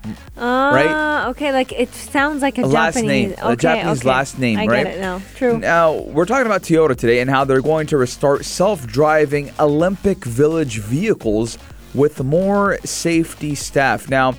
Toyota. 0.04 0.16
Ah, 0.36 1.28
okay. 1.28 1.52
Like 1.52 1.72
it 1.72 1.92
sounds 1.94 2.42
like 2.42 2.58
a, 2.58 2.62
A 2.62 2.66
last 2.66 2.94
Japanese. 2.94 3.08
name, 3.30 3.34
a 3.40 3.52
okay, 3.52 3.56
Japanese 3.56 4.00
okay. 4.00 4.08
last 4.08 4.38
name, 4.38 4.58
I 4.58 4.66
right? 4.66 4.84
get 4.84 4.96
it 4.96 5.00
now. 5.00 5.20
True. 5.36 5.58
Now, 5.58 5.92
we're 6.00 6.26
talking 6.26 6.46
about 6.46 6.62
Toyota 6.62 6.96
today 6.96 7.20
and 7.20 7.30
how 7.30 7.44
they're 7.44 7.62
going 7.62 7.86
to 7.88 7.96
restart 7.96 8.44
self 8.44 8.86
driving 8.86 9.50
Olympic 9.58 10.24
Village 10.24 10.78
vehicles 10.80 11.58
with 11.94 12.22
more 12.22 12.78
safety 12.84 13.54
staff. 13.54 14.08
Now, 14.10 14.32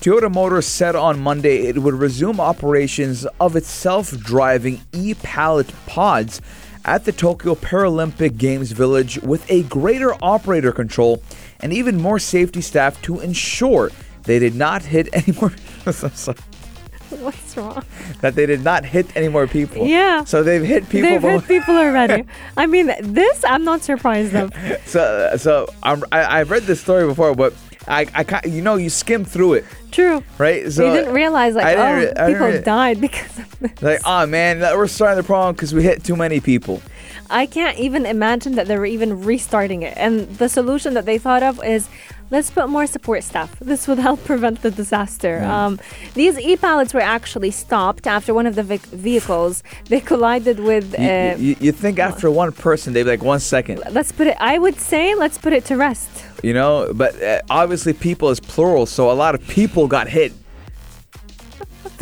Toyota 0.00 0.32
Motors 0.32 0.66
said 0.66 0.96
on 0.96 1.20
Monday 1.20 1.66
it 1.66 1.78
would 1.78 1.94
resume 1.94 2.40
operations 2.40 3.26
of 3.38 3.56
its 3.56 3.70
self 3.70 4.16
driving 4.18 4.80
e 4.92 5.14
pallet 5.14 5.70
pods 5.86 6.40
at 6.86 7.04
the 7.04 7.12
Tokyo 7.12 7.54
Paralympic 7.54 8.38
Games 8.38 8.72
Village 8.72 9.18
with 9.18 9.48
a 9.50 9.64
greater 9.64 10.14
operator 10.24 10.72
control 10.72 11.22
and 11.60 11.74
even 11.74 12.00
more 12.00 12.18
safety 12.18 12.62
staff 12.62 13.00
to 13.02 13.20
ensure 13.20 13.90
they 14.30 14.38
did 14.38 14.54
not 14.54 14.82
hit 14.82 15.08
any 15.12 15.36
more. 15.40 15.52
What's 15.84 17.56
wrong? 17.56 17.82
that 18.20 18.36
they 18.36 18.46
did 18.46 18.62
not 18.62 18.84
hit 18.84 19.06
any 19.16 19.26
more 19.26 19.48
people. 19.48 19.84
Yeah. 19.84 20.22
So 20.22 20.44
they've 20.44 20.62
hit 20.62 20.88
people. 20.88 21.10
They've 21.10 21.20
hit 21.20 21.48
people 21.48 21.76
already. 21.76 22.24
I 22.56 22.66
mean, 22.66 22.92
this 23.00 23.44
I'm 23.44 23.64
not 23.64 23.82
surprised 23.82 24.36
of. 24.36 24.54
So, 24.86 25.32
so 25.36 25.66
I'm, 25.82 26.04
I, 26.12 26.38
I've 26.38 26.50
read 26.52 26.62
this 26.62 26.80
story 26.80 27.06
before, 27.06 27.34
but 27.34 27.52
I, 27.88 28.06
I, 28.14 28.46
you 28.46 28.62
know, 28.62 28.76
you 28.76 28.90
skim 28.90 29.24
through 29.24 29.54
it, 29.54 29.64
True. 29.90 30.22
right? 30.38 30.70
So 30.70 30.86
you 30.86 30.92
didn't 30.92 31.12
realize 31.12 31.56
like 31.56 31.76
didn't 31.76 32.16
oh 32.16 32.26
people 32.28 32.62
died 32.62 33.00
because 33.00 33.36
of 33.36 33.58
this. 33.58 33.82
like, 33.82 34.00
oh 34.04 34.26
man, 34.26 34.60
we're 34.60 34.86
starting 34.86 35.16
the 35.16 35.26
problem 35.26 35.56
because 35.56 35.74
we 35.74 35.82
hit 35.82 36.04
too 36.04 36.14
many 36.14 36.38
people. 36.38 36.80
I 37.28 37.46
can't 37.46 37.78
even 37.78 38.06
imagine 38.06 38.54
that 38.54 38.68
they 38.68 38.78
were 38.78 38.86
even 38.86 39.24
restarting 39.24 39.82
it. 39.82 39.96
And 39.96 40.28
the 40.38 40.48
solution 40.48 40.94
that 40.94 41.06
they 41.06 41.18
thought 41.18 41.42
of 41.42 41.62
is 41.64 41.88
let's 42.30 42.50
put 42.50 42.68
more 42.68 42.86
support 42.86 43.22
staff. 43.24 43.58
This 43.60 43.86
would 43.88 43.98
help 43.98 44.24
prevent 44.24 44.62
the 44.62 44.70
disaster. 44.70 45.42
Um, 45.42 45.78
these 46.14 46.38
e 46.38 46.56
pallets 46.56 46.92
were 46.94 47.00
actually 47.16 47.50
stopped 47.50 48.06
after 48.06 48.32
one 48.34 48.46
of 48.46 48.54
the 48.54 48.62
vic- 48.62 48.86
vehicles 49.08 49.62
they 49.88 50.00
collided 50.00 50.58
with. 50.60 50.86
You, 50.98 51.08
Uh, 51.08 51.36
you, 51.38 51.56
you 51.60 51.72
think 51.72 51.98
after 51.98 52.30
one 52.30 52.52
person, 52.52 52.92
they'd 52.92 53.04
be 53.04 53.10
like 53.10 53.22
one 53.22 53.40
second, 53.40 53.82
let's 53.90 54.12
put 54.12 54.26
it. 54.26 54.36
I 54.40 54.58
would 54.58 54.78
say 54.80 55.14
let's 55.14 55.38
put 55.38 55.52
it 55.52 55.64
to 55.66 55.76
rest. 55.76 56.10
you 56.42 56.54
know? 56.54 56.92
But 56.94 57.12
uh, 57.22 57.40
obviously, 57.50 57.92
people 57.92 58.28
is 58.30 58.40
plural, 58.40 58.86
so 58.86 59.10
a 59.10 59.16
lot 59.24 59.34
of 59.34 59.40
people 59.48 59.86
got 59.88 60.08
hit. 60.08 60.32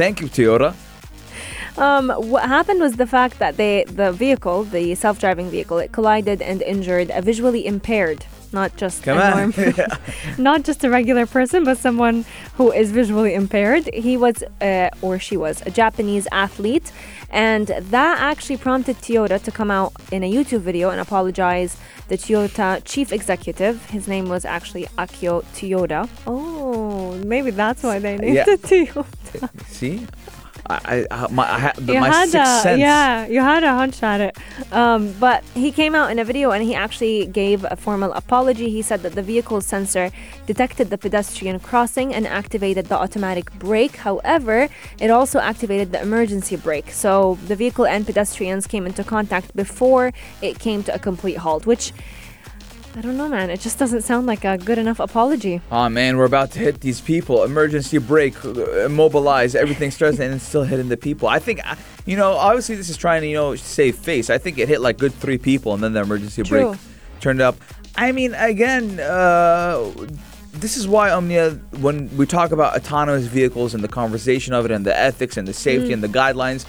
Thank 0.00 0.20
you, 0.20 0.28
Toyota. 0.28 0.74
Um, 1.76 2.10
what 2.10 2.44
happened 2.48 2.80
was 2.80 2.92
the 2.96 3.06
fact 3.06 3.38
that 3.38 3.56
they, 3.56 3.84
the 3.84 4.10
vehicle, 4.12 4.64
the 4.64 4.94
self-driving 4.94 5.48
vehicle, 5.50 5.78
it 5.78 5.92
collided 5.92 6.42
and 6.42 6.60
injured 6.62 7.10
a 7.14 7.22
visually 7.22 7.66
impaired, 7.66 8.26
not 8.52 8.76
just 8.76 9.02
Come 9.02 9.18
a 9.18 9.22
on. 9.22 9.36
norm- 9.56 9.74
not 10.38 10.64
just 10.64 10.84
a 10.84 10.90
regular 10.90 11.26
person, 11.26 11.64
but 11.64 11.78
someone 11.78 12.24
who 12.54 12.72
is 12.72 12.90
visually 12.90 13.34
impaired. 13.34 13.88
He 13.92 14.16
was, 14.16 14.42
uh, 14.60 14.90
or 15.02 15.18
she 15.18 15.36
was, 15.36 15.62
a 15.66 15.70
Japanese 15.70 16.26
athlete, 16.32 16.90
and 17.30 17.66
that 17.66 18.18
actually 18.20 18.56
prompted 18.56 18.96
Toyota 18.96 19.42
to 19.42 19.50
come 19.50 19.70
out 19.70 19.92
in 20.12 20.22
a 20.24 20.32
YouTube 20.32 20.60
video 20.60 20.90
and 20.90 21.00
apologize. 21.00 21.76
The 22.08 22.16
Toyota 22.16 22.80
chief 22.84 23.12
executive, 23.12 23.84
his 23.90 24.08
name 24.08 24.28
was 24.30 24.46
actually 24.46 24.84
Akio 24.96 25.44
Toyota. 25.54 26.08
Oh, 26.26 27.12
maybe 27.24 27.50
that's 27.50 27.82
why 27.82 27.98
they 27.98 28.16
named 28.16 28.34
Yeah. 28.36 28.44
it 28.48 28.62
Toyota. 28.62 29.50
See, 29.66 30.06
I, 30.70 31.06
I, 31.10 31.26
my, 31.30 31.44
I 31.44 31.72
you 31.80 32.00
my 32.00 32.08
had 32.08 32.28
sixth 32.28 32.58
a, 32.58 32.62
sense. 32.62 32.80
yeah 32.80 33.26
you 33.26 33.40
had 33.40 33.64
a 33.64 33.72
hunch 33.72 34.02
at 34.02 34.20
it. 34.20 34.36
Um, 34.72 35.12
but 35.18 35.42
he 35.54 35.72
came 35.72 35.94
out 35.94 36.10
in 36.10 36.18
a 36.18 36.24
video 36.24 36.50
and 36.50 36.62
he 36.62 36.74
actually 36.74 37.26
gave 37.26 37.64
a 37.64 37.76
formal 37.76 38.12
apology. 38.12 38.68
He 38.70 38.82
said 38.82 39.02
that 39.02 39.14
the 39.14 39.22
vehicle's 39.22 39.66
sensor 39.66 40.10
detected 40.46 40.90
the 40.90 40.98
pedestrian 40.98 41.58
crossing 41.60 42.14
and 42.14 42.26
activated 42.26 42.86
the 42.86 42.96
automatic 42.96 43.50
brake. 43.58 43.96
However 43.96 44.68
it 45.00 45.10
also 45.10 45.38
activated 45.38 45.92
the 45.92 46.02
emergency 46.02 46.56
brake. 46.56 46.90
So 46.90 47.38
the 47.46 47.56
vehicle 47.56 47.86
and 47.86 48.04
pedestrians 48.04 48.66
came 48.66 48.86
into 48.86 49.04
contact 49.04 49.56
before 49.56 50.12
it 50.42 50.58
came 50.58 50.82
to 50.84 50.94
a 50.94 50.98
complete 50.98 51.38
halt 51.38 51.64
which 51.66 51.92
I 52.98 53.00
don't 53.00 53.16
know, 53.16 53.28
man. 53.28 53.48
It 53.48 53.60
just 53.60 53.78
doesn't 53.78 54.02
sound 54.02 54.26
like 54.26 54.44
a 54.44 54.58
good 54.58 54.76
enough 54.76 54.98
apology. 54.98 55.60
Oh 55.70 55.88
man, 55.88 56.16
we're 56.16 56.24
about 56.24 56.50
to 56.52 56.58
hit 56.58 56.80
these 56.80 57.00
people. 57.00 57.44
Emergency 57.44 57.98
brake, 57.98 58.44
uh, 58.44 58.86
immobilize, 58.86 59.54
everything 59.54 59.92
starts 59.92 60.18
and 60.18 60.34
it's 60.34 60.42
still 60.42 60.64
hitting 60.64 60.88
the 60.88 60.96
people. 60.96 61.28
I 61.28 61.38
think, 61.38 61.60
uh, 61.64 61.76
you 62.06 62.16
know, 62.16 62.32
obviously 62.32 62.74
this 62.74 62.88
is 62.88 62.96
trying 62.96 63.20
to, 63.20 63.28
you 63.28 63.36
know, 63.36 63.54
save 63.54 63.94
face. 63.94 64.30
I 64.30 64.38
think 64.38 64.58
it 64.58 64.66
hit 64.66 64.80
like 64.80 64.98
good 64.98 65.14
three 65.14 65.38
people 65.38 65.74
and 65.74 65.80
then 65.84 65.92
the 65.92 66.00
emergency 66.00 66.42
True. 66.42 66.70
brake 66.70 66.80
turned 67.20 67.40
up. 67.40 67.54
I 67.94 68.10
mean, 68.10 68.34
again, 68.34 68.98
uh, 68.98 69.92
this 70.54 70.76
is 70.76 70.88
why 70.88 71.10
Omnia, 71.10 71.50
when 71.78 72.08
we 72.16 72.26
talk 72.26 72.50
about 72.50 72.74
autonomous 72.74 73.26
vehicles 73.26 73.74
and 73.74 73.84
the 73.84 73.88
conversation 73.88 74.54
of 74.54 74.64
it 74.64 74.72
and 74.72 74.84
the 74.84 74.98
ethics 74.98 75.36
and 75.36 75.46
the 75.46 75.54
safety 75.54 75.92
and 75.92 76.02
the 76.02 76.08
guidelines, 76.08 76.66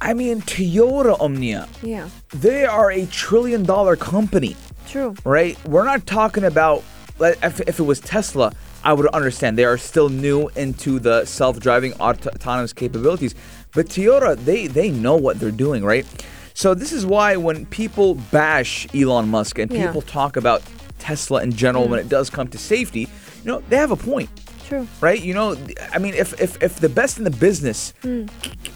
I 0.00 0.14
mean, 0.14 0.40
Toyota 0.42 1.16
Omnia, 1.20 1.68
Yeah, 1.80 2.08
they 2.34 2.64
are 2.64 2.90
a 2.90 3.06
trillion 3.06 3.62
dollar 3.62 3.94
company, 3.94 4.56
true. 4.92 5.14
right? 5.24 5.58
We're 5.66 5.84
not 5.84 6.06
talking 6.06 6.44
about, 6.44 6.84
if, 7.20 7.60
if 7.60 7.78
it 7.78 7.82
was 7.82 8.00
Tesla, 8.00 8.52
I 8.84 8.92
would 8.92 9.06
understand. 9.08 9.56
They 9.58 9.64
are 9.64 9.78
still 9.78 10.08
new 10.08 10.48
into 10.56 10.98
the 10.98 11.24
self 11.24 11.58
driving 11.60 11.92
auto- 11.94 12.30
autonomous 12.30 12.72
capabilities. 12.72 13.34
But 13.74 13.86
Toyota, 13.86 14.36
they, 14.36 14.66
they 14.66 14.90
know 14.90 15.16
what 15.16 15.40
they're 15.40 15.50
doing, 15.50 15.84
right? 15.84 16.06
So 16.54 16.74
this 16.74 16.92
is 16.92 17.06
why 17.06 17.36
when 17.36 17.64
people 17.66 18.16
bash 18.30 18.86
Elon 18.94 19.28
Musk 19.28 19.58
and 19.58 19.70
Yeah. 19.70 19.86
people 19.86 20.02
talk 20.02 20.36
about 20.36 20.62
Tesla 20.98 21.42
in 21.42 21.52
general 21.52 21.86
mm. 21.86 21.90
when 21.90 22.00
it 22.00 22.08
does 22.08 22.28
come 22.28 22.48
to 22.48 22.58
safety, 22.58 23.00
you 23.00 23.08
know, 23.44 23.62
they 23.68 23.76
have 23.76 23.90
a 23.90 23.96
point 23.96 24.28
True. 24.72 24.88
right? 25.02 25.20
You 25.20 25.34
know, 25.34 25.56
I 25.92 25.98
mean, 25.98 26.14
if 26.14 26.40
if, 26.40 26.62
if 26.62 26.80
the 26.80 26.88
best 26.88 27.18
in 27.18 27.24
the 27.24 27.30
business 27.48 27.92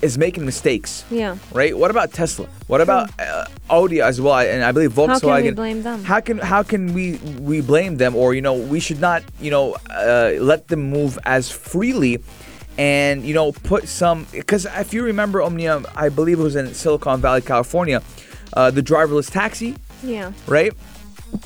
is 0.03 0.19
making 0.19 0.45
mistakes. 0.45 1.05
Yeah. 1.11 1.39
right? 1.53 1.77
What 1.77 1.91
about 1.91 2.13
Tesla? 2.13 2.47
What 2.67 2.81
about 2.83 3.09
uh, 3.19 3.47
Audi 3.71 4.01
as 4.03 4.21
well? 4.21 4.39
And 4.39 4.63
I 4.63 4.73
believe 4.73 4.93
Volkswagen. 4.93 5.31
How 5.31 5.37
can 5.37 5.45
we 5.45 5.51
blame 5.53 5.83
them? 5.83 6.05
How 6.05 6.21
can 6.21 6.39
how 6.39 6.63
can 6.63 6.93
we 6.93 7.17
we 7.41 7.61
blame 7.63 7.97
them? 7.97 8.15
Or 8.15 8.35
you 8.35 8.43
know, 8.43 8.55
we 8.55 8.79
should 8.81 9.01
not 9.01 9.23
you 9.41 9.51
know 9.51 9.77
uh, 9.89 10.33
let 10.41 10.69
them 10.69 10.91
move 10.91 11.19
as 11.25 11.51
freely. 11.51 12.19
And 12.79 13.25
you 13.25 13.33
know, 13.33 13.53
put 13.53 13.89
some 13.89 14.27
because 14.33 14.67
if 14.67 14.93
you 14.93 15.03
remember 15.03 15.41
Omnia, 15.41 15.83
I 15.97 16.11
believe 16.11 16.39
it 16.39 16.43
was 16.43 16.57
in 16.57 16.75
Silicon 16.75 17.23
Valley, 17.23 17.41
California, 17.41 18.03
uh, 18.53 18.71
the 18.71 18.83
driverless 18.83 19.31
taxi 19.31 19.77
Yeah. 20.03 20.33
right? 20.47 20.75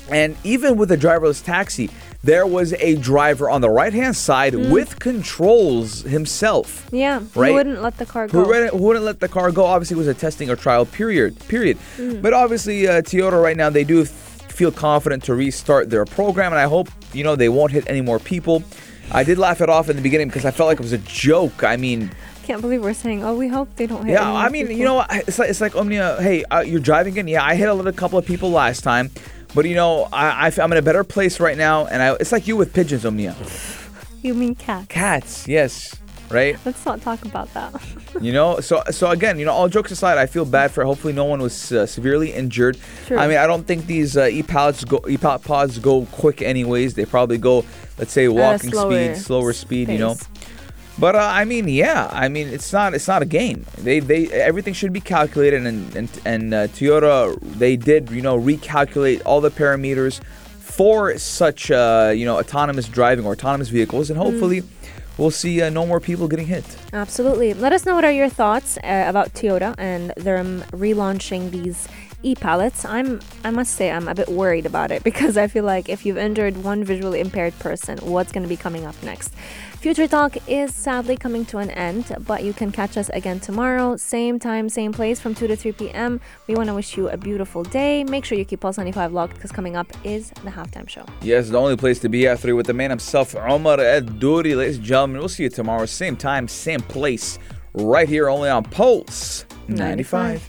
And 0.09 0.35
even 0.43 0.77
with 0.77 0.91
a 0.91 0.97
driverless 0.97 1.43
taxi, 1.43 1.89
there 2.23 2.45
was 2.45 2.73
a 2.73 2.95
driver 2.97 3.49
on 3.49 3.61
the 3.61 3.69
right 3.69 3.93
hand 3.93 4.15
side 4.15 4.53
Hmm. 4.53 4.69
with 4.71 4.99
controls 4.99 6.01
himself. 6.03 6.87
Yeah. 6.91 7.21
Right? 7.35 7.49
He 7.49 7.53
wouldn't 7.55 7.81
let 7.81 7.97
the 7.97 8.05
car 8.05 8.27
go. 8.27 8.43
Who 8.43 8.47
wouldn't, 8.49 8.71
who 8.71 8.77
wouldn't 8.77 9.05
let 9.05 9.19
the 9.19 9.27
car 9.27 9.51
go? 9.51 9.65
Obviously, 9.65 9.95
it 9.95 9.97
was 9.99 10.07
a 10.07 10.13
testing 10.13 10.49
or 10.49 10.55
trial 10.55 10.85
period. 10.85 11.37
Period. 11.47 11.77
Hmm. 11.97 12.21
But 12.21 12.33
obviously, 12.33 12.87
uh, 12.87 13.01
Toyota 13.01 13.41
right 13.41 13.57
now 13.57 13.69
they 13.69 13.83
do 13.83 14.01
f- 14.01 14.07
feel 14.09 14.71
confident 14.71 15.23
to 15.23 15.33
restart 15.35 15.89
their 15.89 16.05
program, 16.05 16.51
and 16.51 16.59
I 16.59 16.65
hope 16.65 16.89
you 17.13 17.23
know 17.23 17.35
they 17.35 17.49
won't 17.49 17.71
hit 17.71 17.85
any 17.87 18.01
more 18.01 18.19
people. 18.19 18.63
I 19.11 19.23
did 19.23 19.37
laugh 19.37 19.59
it 19.61 19.69
off 19.69 19.89
in 19.89 19.95
the 19.95 20.01
beginning 20.01 20.27
because 20.27 20.45
I 20.45 20.51
felt 20.51 20.67
like 20.67 20.79
it 20.79 20.83
was 20.83 20.93
a 20.93 20.97
joke. 20.99 21.63
I 21.63 21.75
mean, 21.75 22.11
Can't 22.43 22.61
believe 22.61 22.81
we're 22.83 22.93
saying, 22.93 23.23
oh, 23.23 23.35
we 23.35 23.47
hope 23.47 23.75
they 23.75 23.87
don't 23.87 24.05
hit. 24.05 24.13
yeah, 24.13 24.31
I 24.31 24.49
mean, 24.49 24.69
you 24.71 24.85
know, 24.85 25.03
it's 25.09 25.37
like 25.39 25.49
it's 25.49 25.59
like 25.61 25.75
Omnia. 25.75 26.21
Hey, 26.21 26.43
uh, 26.45 26.59
you're 26.61 26.79
driving 26.79 27.17
in. 27.17 27.27
Yeah, 27.27 27.43
I 27.43 27.55
hit 27.55 27.67
a 27.67 27.73
little 27.73 27.91
couple 27.91 28.17
of 28.19 28.25
people 28.25 28.51
last 28.51 28.81
time, 28.83 29.09
but 29.53 29.65
you 29.65 29.75
know, 29.75 30.07
I, 30.11 30.47
I 30.47 30.63
am 30.63 30.71
in 30.71 30.77
a 30.77 30.81
better 30.81 31.03
place 31.03 31.39
right 31.39 31.57
now, 31.57 31.85
and 31.87 32.01
I, 32.01 32.13
it's 32.15 32.31
like 32.31 32.47
you 32.47 32.57
with 32.57 32.73
pigeons, 32.73 33.05
Omnia. 33.05 33.35
You 34.21 34.33
mean 34.33 34.55
cats? 34.55 34.87
Cats, 34.87 35.47
yes, 35.47 35.95
right. 36.29 36.57
Let's 36.65 36.85
not 36.85 37.01
talk 37.01 37.23
about 37.25 37.53
that. 37.53 37.73
You 38.19 38.33
know, 38.33 38.59
so 38.59 38.83
so 38.91 39.09
again, 39.09 39.39
you 39.39 39.45
know, 39.45 39.53
all 39.53 39.69
jokes 39.69 39.89
aside, 39.89 40.17
I 40.17 40.25
feel 40.25 40.43
bad 40.43 40.71
for. 40.71 40.83
Hopefully, 40.83 41.13
no 41.13 41.23
one 41.23 41.41
was 41.41 41.71
uh, 41.71 41.85
severely 41.85 42.33
injured. 42.33 42.77
True. 43.07 43.17
I 43.17 43.25
mean, 43.25 43.37
I 43.37 43.47
don't 43.47 43.65
think 43.65 43.85
these 43.85 44.17
uh, 44.17 44.25
e-Palettes 44.25 44.83
go 44.83 45.01
e-Palette 45.07 45.43
pods 45.43 45.79
go 45.79 46.05
quick, 46.11 46.41
anyways. 46.41 46.93
They 46.93 47.05
probably 47.05 47.37
go, 47.37 47.63
let's 47.97 48.11
say, 48.11 48.27
walking 48.27 48.69
slower 48.69 48.91
speed, 48.91 49.17
slower 49.17 49.53
speed. 49.53 49.89
You 49.89 49.97
know. 49.97 50.17
But 50.99 51.15
uh, 51.15 51.19
I 51.19 51.45
mean, 51.45 51.67
yeah, 51.67 52.09
I 52.11 52.27
mean, 52.27 52.47
it's 52.47 52.71
not 52.73 52.93
it's 52.93 53.07
not 53.07 53.21
a 53.21 53.25
game. 53.25 53.65
They 53.77 53.99
they 53.99 54.27
everything 54.27 54.73
should 54.73 54.93
be 54.93 55.01
calculated, 55.01 55.65
and 55.65 55.95
and 55.95 56.21
and 56.25 56.53
uh, 56.53 56.67
Toyota 56.67 57.39
they 57.41 57.75
did 57.75 58.09
you 58.11 58.21
know 58.21 58.39
recalculate 58.39 59.21
all 59.25 59.41
the 59.41 59.51
parameters 59.51 60.21
for 60.59 61.17
such 61.17 61.71
uh, 61.71 62.11
you 62.15 62.25
know 62.25 62.37
autonomous 62.39 62.87
driving 62.87 63.25
or 63.25 63.33
autonomous 63.33 63.69
vehicles, 63.69 64.09
and 64.09 64.17
hopefully 64.17 64.63
we'll 65.17 65.31
see 65.31 65.61
uh, 65.61 65.69
no 65.69 65.85
more 65.85 65.99
people 65.99 66.27
getting 66.27 66.47
hit. 66.47 66.65
Absolutely. 66.93 67.53
Let 67.53 67.73
us 67.73 67.85
know 67.85 67.95
what 67.95 68.05
are 68.05 68.11
your 68.11 68.29
thoughts 68.29 68.77
uh, 68.77 69.05
about 69.07 69.33
Toyota 69.33 69.75
and 69.77 70.11
them 70.17 70.63
relaunching 70.71 71.51
these 71.51 71.87
e-Palettes. 72.23 72.85
I'm 72.85 73.19
I 73.43 73.51
must 73.51 73.75
say 73.75 73.91
I'm 73.91 74.07
a 74.07 74.15
bit 74.15 74.29
worried 74.29 74.65
about 74.65 74.91
it 74.91 75.03
because 75.09 75.37
I 75.37 75.47
feel 75.47 75.63
like 75.63 75.89
if 75.89 76.05
you've 76.05 76.17
injured 76.17 76.57
one 76.63 76.83
visually 76.83 77.19
impaired 77.19 77.57
person, 77.59 77.97
what's 77.99 78.31
going 78.31 78.43
to 78.43 78.49
be 78.49 78.57
coming 78.57 78.85
up 78.85 79.01
next? 79.03 79.33
Future 79.81 80.07
Talk 80.07 80.37
is 80.47 80.71
sadly 80.75 81.17
coming 81.17 81.43
to 81.45 81.57
an 81.57 81.71
end, 81.71 82.15
but 82.27 82.43
you 82.43 82.53
can 82.53 82.71
catch 82.71 82.97
us 82.97 83.09
again 83.09 83.39
tomorrow, 83.39 83.95
same 83.95 84.37
time, 84.37 84.69
same 84.69 84.93
place 84.93 85.19
from 85.19 85.33
2 85.33 85.47
to 85.47 85.55
3 85.55 85.71
p.m. 85.71 86.21
We 86.45 86.53
want 86.53 86.67
to 86.67 86.75
wish 86.75 86.95
you 86.95 87.09
a 87.09 87.17
beautiful 87.17 87.63
day. 87.63 88.03
Make 88.03 88.23
sure 88.23 88.37
you 88.37 88.45
keep 88.45 88.59
Pulse 88.59 88.77
95 88.77 89.11
locked 89.11 89.33
because 89.33 89.51
coming 89.51 89.75
up 89.75 89.87
is 90.03 90.29
the 90.43 90.51
halftime 90.51 90.87
show. 90.87 91.03
Yes, 91.23 91.49
the 91.49 91.59
only 91.59 91.77
place 91.77 91.97
to 92.01 92.09
be 92.09 92.27
at 92.27 92.39
three 92.39 92.53
with 92.53 92.67
the 92.67 92.75
man 92.75 92.91
himself, 92.91 93.35
Omar 93.35 93.79
Ed 93.79 94.19
Duri, 94.19 94.53
ladies 94.53 94.77
and 94.77 94.85
gentlemen. 94.85 95.17
We'll 95.17 95.29
see 95.29 95.43
you 95.43 95.49
tomorrow, 95.49 95.87
same 95.87 96.15
time, 96.15 96.47
same 96.47 96.81
place, 96.81 97.39
right 97.73 98.07
here 98.07 98.29
only 98.29 98.49
on 98.49 98.63
Pulse 98.65 99.47
95. 99.67 100.47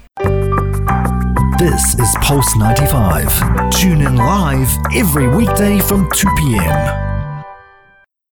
This 1.59 1.99
is 1.99 2.15
Pulse 2.21 2.55
95. 2.57 3.71
Tune 3.71 4.03
in 4.03 4.17
live 4.17 4.69
every 4.95 5.27
weekday 5.27 5.79
from 5.79 6.11
2 6.11 6.29
p.m. 6.37 7.12